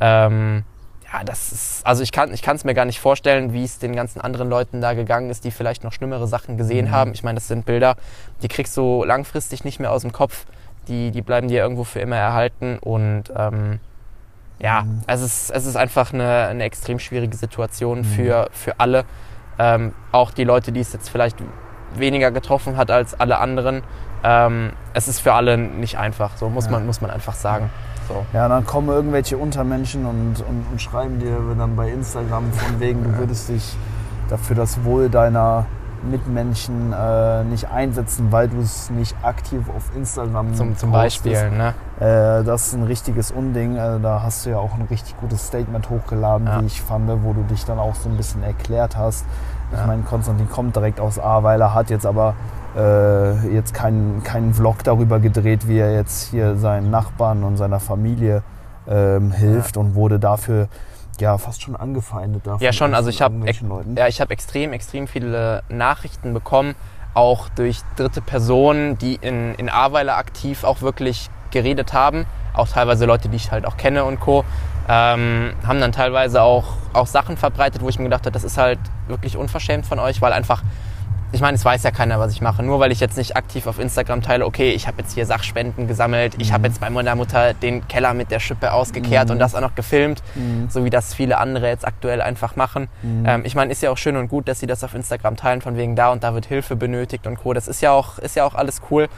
[0.01, 0.65] Ähm,
[1.13, 3.95] ja, das ist, also ich kann ich es mir gar nicht vorstellen, wie es den
[3.95, 6.91] ganzen anderen Leuten da gegangen ist, die vielleicht noch schlimmere Sachen gesehen Mhm.
[6.91, 7.13] haben.
[7.13, 7.97] Ich meine, das sind Bilder,
[8.43, 10.47] die kriegst du langfristig nicht mehr aus dem Kopf.
[10.89, 12.79] Die, die bleiben dir irgendwo für immer erhalten.
[12.81, 13.79] Und ähm,
[14.59, 15.03] ja, Mhm.
[15.07, 18.05] es, ist, es ist einfach eine, eine extrem schwierige Situation Mhm.
[18.05, 19.05] für, für alle.
[19.59, 21.37] Ähm, auch die Leute, die es jetzt vielleicht
[21.95, 23.83] weniger getroffen hat als alle anderen.
[24.25, 26.73] Ähm, es ist für alle nicht einfach, so muss, Ja.
[26.73, 27.71] man, muss man einfach sagen.
[28.09, 28.25] So.
[28.33, 33.05] Ja, dann kommen irgendwelche Untermenschen und, und, und schreiben dir dann bei Instagram von wegen,
[33.05, 33.77] du würdest dich
[34.29, 35.67] dafür das Wohl deiner
[36.05, 41.25] Mitmenschen äh, nicht einsetzen, weil du es nicht aktiv auf Instagram Zum, zum postest.
[41.25, 41.51] Beispiel.
[41.51, 41.75] Ne?
[42.01, 43.77] Äh, das ist ein richtiges Unding.
[43.77, 46.61] Äh, da hast du ja auch ein richtig gutes Statement hochgeladen, Ja.
[46.61, 49.25] wie ich fand, wo du dich dann auch so ein bisschen erklärt hast.
[49.73, 49.87] Ich Ja.
[49.87, 52.35] meine, Konstantin kommt direkt aus Ahrweiler, hat jetzt aber
[52.77, 57.81] äh, jetzt keinen keinen Vlog darüber gedreht, wie er jetzt hier seinen Nachbarn und seiner
[57.81, 58.43] Familie
[58.89, 60.69] ähm, hilft und wurde dafür
[61.21, 62.47] ja fast schon angefeindet.
[62.47, 62.95] Da Ja, schon.
[62.95, 63.35] Also ich habe
[63.97, 66.75] ja, ich hab extrem, extrem viele Nachrichten bekommen,
[67.15, 72.27] auch durch dritte Personen, die in, in Ahrweiler aktiv auch wirklich geredet haben.
[72.55, 74.45] Auch teilweise Leute, die ich halt auch kenne und Co.
[74.89, 78.59] Ähm, haben dann teilweise auch, auch Sachen verbreitet, wo ich mir gedacht habe, das ist
[78.59, 80.63] halt wirklich unverschämt von euch, weil einfach,
[81.33, 82.63] ich meine, es weiß ja keiner, was ich mache.
[82.63, 85.89] Nur weil ich jetzt nicht aktiv auf Instagram teile, okay, ich habe jetzt hier Sachspenden
[85.89, 89.55] gesammelt, ich habe jetzt bei meiner Mutter den Keller mit der Schippe ausgekehrt und das
[89.55, 90.23] auch noch gefilmt,
[90.69, 92.89] so wie das viele andere jetzt aktuell einfach machen.
[93.27, 95.63] Ähm, ich meine, ist ja auch schön und gut, dass sie das auf Instagram teilen,
[95.63, 97.55] von wegen da und da wird Hilfe benötigt und Co.
[97.55, 99.09] Das ist ja auch, ist ja auch alles cool.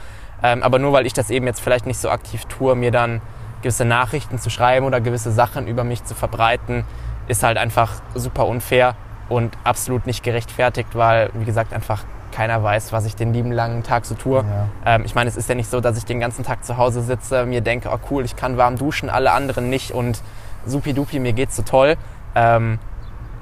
[0.41, 3.21] Ähm, aber nur weil ich das eben jetzt vielleicht nicht so aktiv tue, mir dann
[3.61, 6.85] gewisse Nachrichten zu schreiben oder gewisse Sachen über mich zu verbreiten,
[7.27, 8.95] ist halt einfach super unfair
[9.29, 13.83] und absolut nicht gerechtfertigt, weil, wie gesagt, einfach keiner weiß, was ich den lieben langen
[13.83, 14.43] Tag so tue.
[14.43, 14.95] Ja.
[14.95, 17.01] Ähm, ich meine, es ist ja nicht so, dass ich den ganzen Tag zu Hause
[17.01, 20.21] sitze, mir denke, oh cool, ich kann warm duschen, alle anderen nicht und
[20.65, 21.95] supidupi, mir geht's so toll.
[22.35, 22.79] Ähm,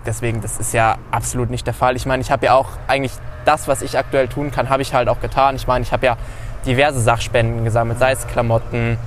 [0.06, 1.96] deswegen, das ist ja absolut nicht der Fall.
[1.96, 3.14] Ich meine, ich habe ja auch eigentlich
[3.46, 5.56] das, was ich aktuell tun kann, habe ich halt auch getan.
[5.56, 6.18] Ich meine, ich habe ja
[6.66, 8.98] diverse Sachspenden gesammelt, sei es Klamotten.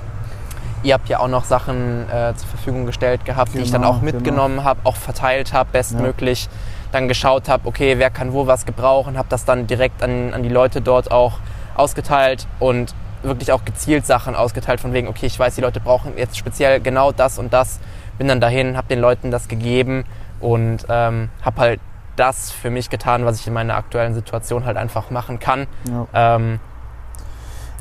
[0.83, 3.93] Ihr habt ja auch noch Sachen äh, zur Verfügung gestellt gehabt, die ich dann Genau,
[3.93, 6.49] auch mitgenommen habe, auch verteilt habe, bestmöglich.
[6.91, 10.43] Dann geschaut habe, okay, wer kann wo was gebrauchen, habe das dann direkt an, an
[10.43, 11.33] die Leute dort auch
[11.75, 16.17] ausgeteilt und wirklich auch gezielt Sachen ausgeteilt, von wegen, okay, ich weiß, die Leute brauchen
[16.17, 17.79] jetzt speziell genau das und das.
[18.17, 20.05] Bin dann dahin, habe den Leuten das gegeben
[20.39, 21.79] und ähm, habe halt
[22.15, 25.67] das für mich getan, was ich in meiner aktuellen Situation halt einfach machen kann.
[25.85, 26.35] Ja.
[26.35, 26.59] Ähm,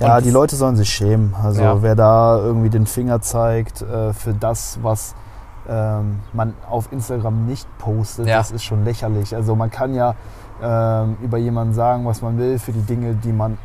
[0.01, 1.35] Ja, die Leute sollen sich schämen.
[1.43, 1.83] Also Ja.
[1.83, 5.15] wer da irgendwie den Finger zeigt äh, für das, was
[5.69, 8.37] ähm, man auf Instagram nicht postet, Ja.
[8.39, 9.35] das ist schon lächerlich.
[9.35, 10.15] Also man kann ja
[10.63, 13.59] ähm, über jemanden sagen, was man will, für die Dinge, die man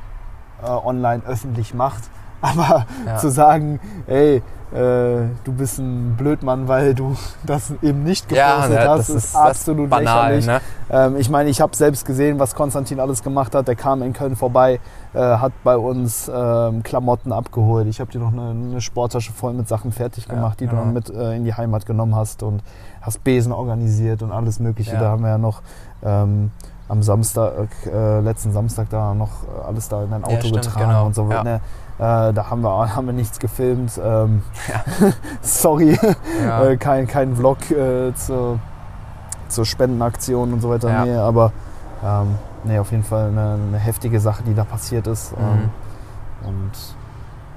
[0.63, 2.03] äh, online öffentlich macht.
[2.57, 3.17] Aber Ja.
[3.17, 4.41] zu sagen, ey,
[4.73, 7.15] äh, du bist ein Blödmann, weil du
[7.45, 10.35] das eben nicht ja, gepostet ne, hast, das ist, ist absolut banal.
[10.35, 10.47] lächerlich.
[10.47, 10.61] Ne?
[10.89, 13.67] Ähm, ich meine, ich habe selbst gesehen, was Konstantin alles gemacht hat.
[13.67, 14.79] Der kam in Köln vorbei,
[15.13, 17.85] äh, hat bei uns ähm, Klamotten abgeholt.
[17.87, 20.71] Ich habe dir noch eine, eine Sporttasche voll mit Sachen fertig Ja, gemacht, die du
[20.71, 20.83] genau.
[20.83, 22.63] dann mit äh, in die Heimat genommen hast und
[23.01, 24.93] hast Besen organisiert und alles Mögliche.
[24.93, 25.01] Ja.
[25.01, 25.61] Da haben wir ja noch
[26.01, 26.51] ähm,
[26.87, 29.29] am Samstag, äh, letzten Samstag da noch
[29.65, 31.05] alles da in dein Auto stimmt, getragen genau.
[31.07, 31.29] und so.
[31.29, 31.43] Ja.
[31.43, 31.61] Ne?
[32.01, 33.99] Äh, da haben wir, haben wir nichts gefilmt.
[34.03, 34.41] Ähm,
[35.41, 35.97] sorry,
[36.43, 36.63] Ja.
[36.67, 38.59] äh, kein, kein Vlog äh, zur,
[39.47, 40.89] zur Spendenaktion und so weiter.
[40.89, 41.05] Ja.
[41.05, 41.51] Nee, aber
[42.03, 45.37] ähm, nee, auf jeden Fall eine, eine heftige Sache, die da passiert ist.
[45.37, 45.43] Mhm.
[45.43, 45.69] Ähm,
[46.47, 46.71] und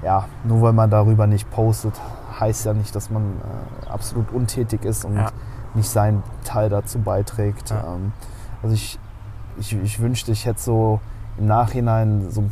[0.03, 1.93] ja, nur weil man darüber nicht postet,
[2.39, 5.29] heißt ja nicht, dass man äh, absolut untätig ist und Ja.
[5.73, 7.71] nicht seinen Teil dazu beiträgt.
[7.71, 7.83] Ja.
[7.95, 8.11] Ähm,
[8.61, 8.99] also ich,
[9.57, 10.99] ich, ich wünschte, ich hätte so
[11.39, 12.51] im Nachhinein so ein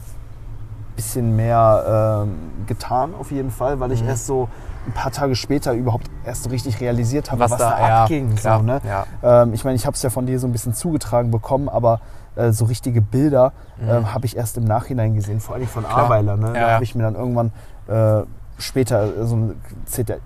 [0.96, 2.36] bisschen mehr ähm,
[2.68, 4.10] getan, auf jeden Fall, weil ich Mhm.
[4.10, 4.48] erst so
[4.86, 8.04] ein paar Tage später überhaupt erst so richtig realisiert habe, was, Was da, da- ja,
[8.04, 8.36] abging.
[8.36, 8.82] klar, so, ne?
[8.86, 9.06] ja.
[9.44, 12.00] ähm, ich meine, ich habe es ja von dir so ein bisschen zugetragen bekommen, aber
[12.36, 13.54] äh, so richtige Bilder
[13.88, 15.88] ähm, habe ich erst im Nachhinein gesehen, vor allem von Mhm.
[15.88, 16.06] Klar.
[16.08, 16.38] Aweiler.
[16.38, 16.48] Ne?
[16.48, 17.52] Ja, da habe ich mir dann irgendwann
[17.88, 18.24] äh,
[18.58, 19.62] später so ein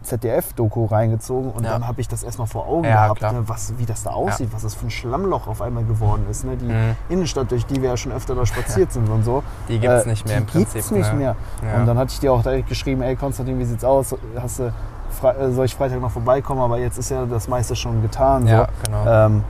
[0.03, 1.71] ZDF-Doku reingezogen und Ja.
[1.71, 3.43] dann habe ich das erstmal vor Augen Ja, gehabt, ne?
[3.47, 6.43] was, wie das da aussieht, was das für ein Schlammloch auf einmal geworden ist.
[6.43, 6.57] Ne?
[6.57, 6.95] Die Mhm.
[7.09, 9.43] Innenstadt, durch die wir ja schon öfter da spaziert sind und so.
[9.69, 11.17] Die gibt's äh, nicht mehr die im Prinzip, Gibt's nicht ne?
[11.19, 11.35] mehr.
[11.63, 11.79] Ja.
[11.79, 14.15] Und dann hatte ich dir auch direkt geschrieben, ey Konstantin, wie sieht's aus?
[14.39, 16.61] Hast du, äh, soll ich Freitag noch vorbeikommen?
[16.61, 18.45] Aber jetzt ist ja das meiste schon getan.
[18.45, 18.91] Ja, so.
[18.91, 19.05] genau.
[19.25, 19.43] Ähm,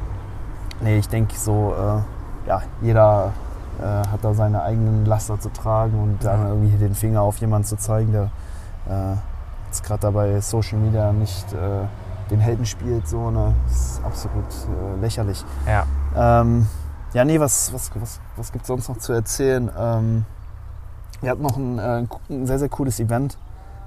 [0.82, 3.34] nee, ich denke so, äh, ja, jeder
[3.80, 6.50] äh, hat da seine eigenen Laster zu tragen und dann Ja.
[6.50, 8.30] irgendwie den Finger auf jemanden zu zeigen, der
[8.90, 9.16] äh,
[9.68, 11.86] jetzt gerade dabei Social Media nicht äh,
[12.30, 13.54] den Helden spielt, so, ne?
[13.70, 15.44] Ist absolut äh, lächerlich.
[15.66, 15.86] Ja.
[16.16, 16.68] Ähm,
[17.14, 19.72] ja, nee, was, was, was, was gibt es sonst noch zu erzählen?
[19.78, 20.26] Ähm,
[21.22, 23.38] wir hatten noch ein, äh, ein sehr, sehr cooles Event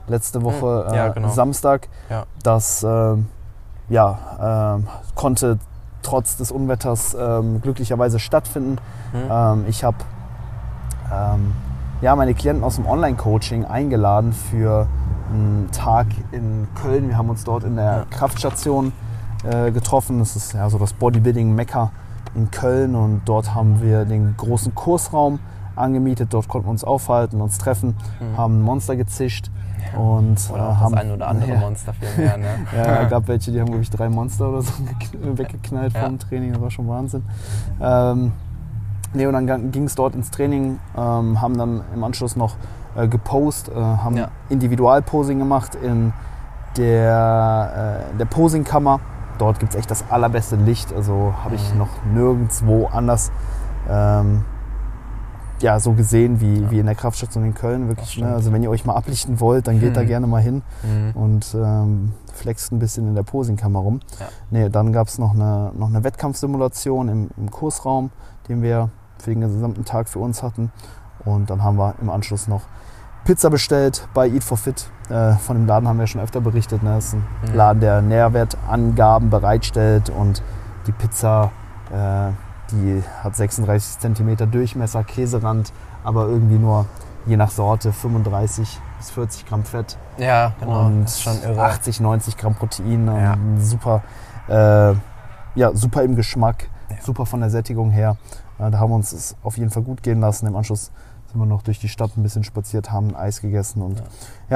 [0.08, 1.28] letzte Woche, Hm, ja, äh, genau.
[1.28, 1.88] Samstag.
[2.08, 2.24] Ja.
[2.42, 3.26] Das ähm,
[3.88, 5.58] ja, ähm, konnte
[6.02, 8.78] trotz des Unwetters ähm, glücklicherweise stattfinden.
[9.12, 9.20] Hm.
[9.30, 9.98] Ähm, ich habe
[12.00, 14.86] ja, meine Klienten aus dem Online-Coaching eingeladen für
[15.32, 17.08] einen Tag in Köln.
[17.08, 18.04] Wir haben uns dort in der Ja.
[18.10, 18.92] Kraftstation
[19.44, 20.18] äh, getroffen.
[20.18, 21.90] Das ist ja so das Bodybuilding-Mekka
[22.34, 25.40] in Köln und dort haben wir den großen Kursraum
[25.76, 26.32] angemietet.
[26.32, 28.36] Dort konnten wir uns aufhalten, uns treffen, Mhm.
[28.36, 29.50] haben Monster gezischt
[29.96, 32.46] und Oder äh, auch haben das ein oder andere ja, Monster viel mehr, ne?
[32.76, 36.04] ja, es gab welche, die haben, glaube ich, drei Monster oder so gekn- weggeknallt Ja.
[36.04, 36.52] vom Training.
[36.52, 37.22] Das war schon Wahnsinn.
[37.80, 38.32] Ähm,
[39.12, 42.56] nee, und dann ging es dort ins Training, ähm, haben dann im Anschluss noch
[42.96, 44.28] äh, gepostet, äh, haben Ja.
[44.48, 46.12] Individualposing gemacht in
[46.76, 49.00] der, äh, der Posingkammer.
[49.38, 50.92] Dort gibt es echt das allerbeste Licht.
[50.92, 51.78] Also habe ich Mhm.
[51.78, 53.30] noch nirgendwo anders
[53.88, 54.44] ähm,
[55.60, 56.70] ja, so gesehen wie, Ja.
[56.70, 57.88] wie in der Kraftstation in Köln.
[57.88, 58.28] Wirklich, ne?
[58.32, 60.06] Also wenn ihr euch mal ablichten wollt, dann geht da Mhm.
[60.06, 61.10] gerne mal hin Mhm.
[61.20, 64.00] und ähm, flext ein bisschen in der Posingkammer rum.
[64.18, 64.26] Ja.
[64.50, 68.10] Nee, dann gab es noch eine, noch eine Wettkampfsimulation im, im Kursraum,
[68.48, 68.88] den wir
[69.20, 70.70] für den gesamten Tag für uns hatten.
[71.24, 72.62] Und dann haben wir im Anschluss noch
[73.24, 74.88] Pizza bestellt bei Eat for Fit.
[75.10, 76.82] Äh, von dem Laden haben wir schon öfter berichtet.
[76.82, 76.94] Ne?
[76.94, 77.54] Das ist ein Mhm.
[77.54, 80.42] Laden, der Nährwertangaben bereitstellt und
[80.86, 81.50] die Pizza,
[81.92, 82.30] äh,
[82.72, 85.72] die hat 36 cm Durchmesser, Käserand,
[86.04, 86.86] aber irgendwie nur
[87.26, 90.86] je nach Sorte 35 bis 40 Gramm Fett Ja, genau.
[90.86, 91.62] und schon irre.
[91.62, 93.08] 80, 90 Gramm Protein.
[93.08, 93.34] und Ja.
[93.58, 94.02] Super,
[94.48, 94.94] äh,
[95.54, 96.96] ja, super im Geschmack, Ja.
[97.02, 98.16] super von der Sättigung her.
[98.60, 100.46] Äh, da haben wir uns es auf jeden Fall gut gehen lassen.
[100.46, 100.90] Im Anschluss
[101.30, 104.04] sind wir noch durch die Stadt ein bisschen spaziert, haben Eis gegessen und Ja.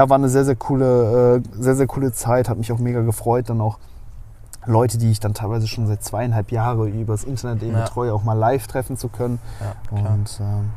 [0.03, 2.49] ja, war eine sehr, sehr coole, äh, sehr, sehr coole Zeit.
[2.49, 3.79] Hat mich auch mega gefreut, dann auch
[4.67, 7.85] Leute, die ich dann teilweise schon seit zweieinhalb Jahren übers Internet eben Ja.
[7.85, 9.39] betreue, auch mal live treffen zu können.
[9.61, 9.99] Ja.
[9.99, 10.71] Und ähm,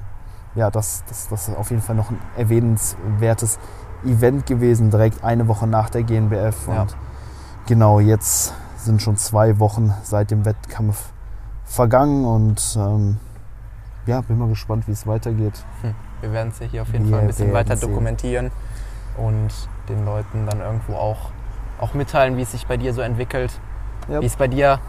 [0.56, 3.60] ja, das, das, das ist auf jeden Fall noch ein erwähnenswertes
[4.06, 6.68] Event gewesen, direkt eine Woche nach der GNBF.
[6.68, 6.96] Und
[7.66, 11.12] genau jetzt sind schon zwei Wochen seit dem Wettkampf
[11.68, 13.18] vergangen und ähm,
[14.06, 15.64] ja, bin mal gespannt, wie es weitergeht.
[15.82, 15.94] Hm.
[16.22, 17.90] Wir werden es hier auf jeden Wir Fall ein bisschen weiter sehen.
[17.90, 18.52] dokumentieren
[19.18, 19.50] und
[19.90, 21.32] den Leuten dann irgendwo auch,
[21.80, 23.52] auch mitteilen, wie es sich bei dir so entwickelt,
[24.08, 24.22] Ja.
[24.22, 24.80] wie es bei dir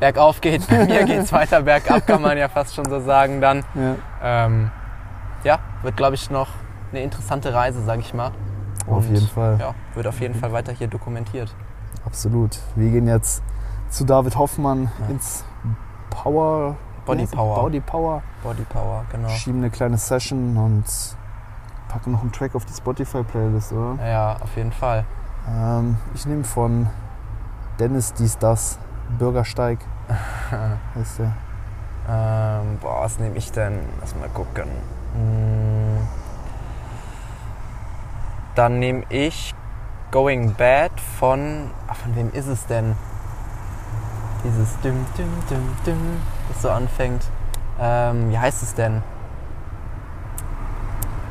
[0.00, 0.66] bergauf geht.
[0.68, 3.62] Bei mir geht es weiter bergab, kann man ja fast schon so sagen dann.
[3.74, 3.94] Ja,
[4.46, 4.70] Ähm,
[5.44, 6.48] ja, wird glaube ich noch
[6.90, 8.32] eine interessante Reise, sage ich mal.
[8.88, 9.58] auf Und, jeden Fall.
[9.60, 11.54] Ja, wird auf jeden Fall weiter hier dokumentiert.
[12.06, 12.58] Absolut.
[12.76, 13.42] Wir gehen jetzt
[13.90, 15.06] zu David Hoffmann Ja.
[15.10, 15.44] ins
[16.14, 16.76] Power.
[17.04, 17.26] Body?
[17.26, 17.56] Power.
[17.56, 18.22] Body Power.
[18.42, 19.28] Body Power, genau.
[19.28, 20.84] Schieben eine kleine Session und
[21.88, 23.98] packen noch einen Track auf die Spotify-Playlist, oder?
[24.04, 25.04] Ja, auf jeden Fall.
[25.48, 26.88] Ähm, ich nehme von
[27.78, 28.78] Dennis dies das
[29.18, 29.78] Bürgersteig.
[30.94, 31.32] Heißt der.
[32.08, 33.80] Ähm, boah, was nehme ich denn?
[34.00, 34.68] Lass mal gucken.
[35.14, 35.98] Hm.
[38.54, 39.54] Dann nehme ich
[40.10, 41.70] Going Bad von.
[41.88, 42.94] Ach, von wem ist es denn?
[44.44, 45.98] Dieses Düm, Düm, Düm, Düm,
[46.52, 47.22] das so anfängt.
[47.80, 49.02] Ähm, wie heißt es denn?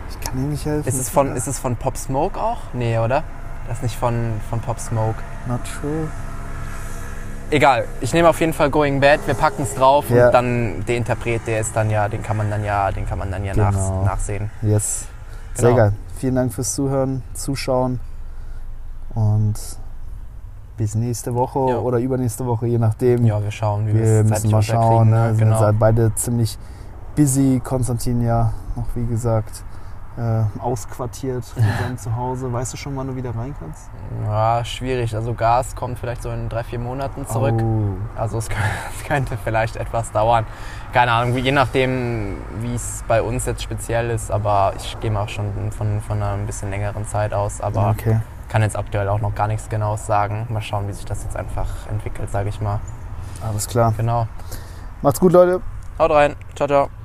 [0.09, 0.87] Ich kann dir nicht helfen.
[0.87, 2.57] Ist es von, ist es von Pop Smoke auch?
[2.73, 3.23] Nee, oder?
[3.67, 5.15] Das ist nicht von, von Pop Smoke.
[5.47, 6.07] Not sure.
[7.51, 10.27] Egal, ich nehme auf jeden Fall Going Bad, wir packen es drauf Ja.
[10.27, 13.19] und dann der Interpret, der ist dann ja, den kann man dann ja, den kann
[13.19, 14.03] man dann ja nach, Genau.
[14.03, 14.49] nachsehen.
[14.63, 15.05] Yes.
[15.53, 15.77] Sehr Genau.
[15.77, 15.93] geil.
[16.17, 17.99] Vielen Dank fürs Zuhören, Zuschauen
[19.13, 19.53] und
[20.77, 21.77] bis nächste Woche Ja.
[21.77, 23.25] oder übernächste Woche, je nachdem.
[23.25, 25.09] Ja, wir schauen, wie Wir wir müssen mal schauen.
[25.09, 25.15] ne?
[25.17, 25.27] Ne?
[25.29, 25.59] Wir sind Genau.
[25.59, 26.57] halt beide ziemlich
[27.15, 27.61] busy.
[27.63, 29.63] Konstantin ja noch, wie gesagt,
[30.17, 32.51] äh, ausquartiert in seinem Zuhause.
[32.53, 33.89] Weißt du schon, wann du wieder rein kannst?
[34.27, 35.15] Ja, schwierig.
[35.15, 37.55] Also Gas kommt vielleicht so in drei, vier Monaten zurück.
[37.63, 38.19] Oh.
[38.19, 38.47] Also es,
[38.97, 40.45] es könnte vielleicht etwas dauern.
[40.91, 44.31] Keine Ahnung, je nachdem, wie es bei uns jetzt speziell ist.
[44.31, 47.61] Aber ich gehe mal auch schon von, von einer ein bisschen längeren Zeit aus.
[47.61, 48.19] Aber Okay.
[48.49, 50.47] Kann jetzt aktuell auch noch gar nichts Genaues sagen.
[50.49, 52.79] Mal schauen, wie sich das jetzt einfach entwickelt, sage ich mal.
[53.41, 53.93] Alles klar.
[53.97, 54.27] Genau.
[55.01, 55.61] Macht's gut, Leute.
[55.99, 56.35] Haut rein.
[56.55, 57.02] Ciao, ciao.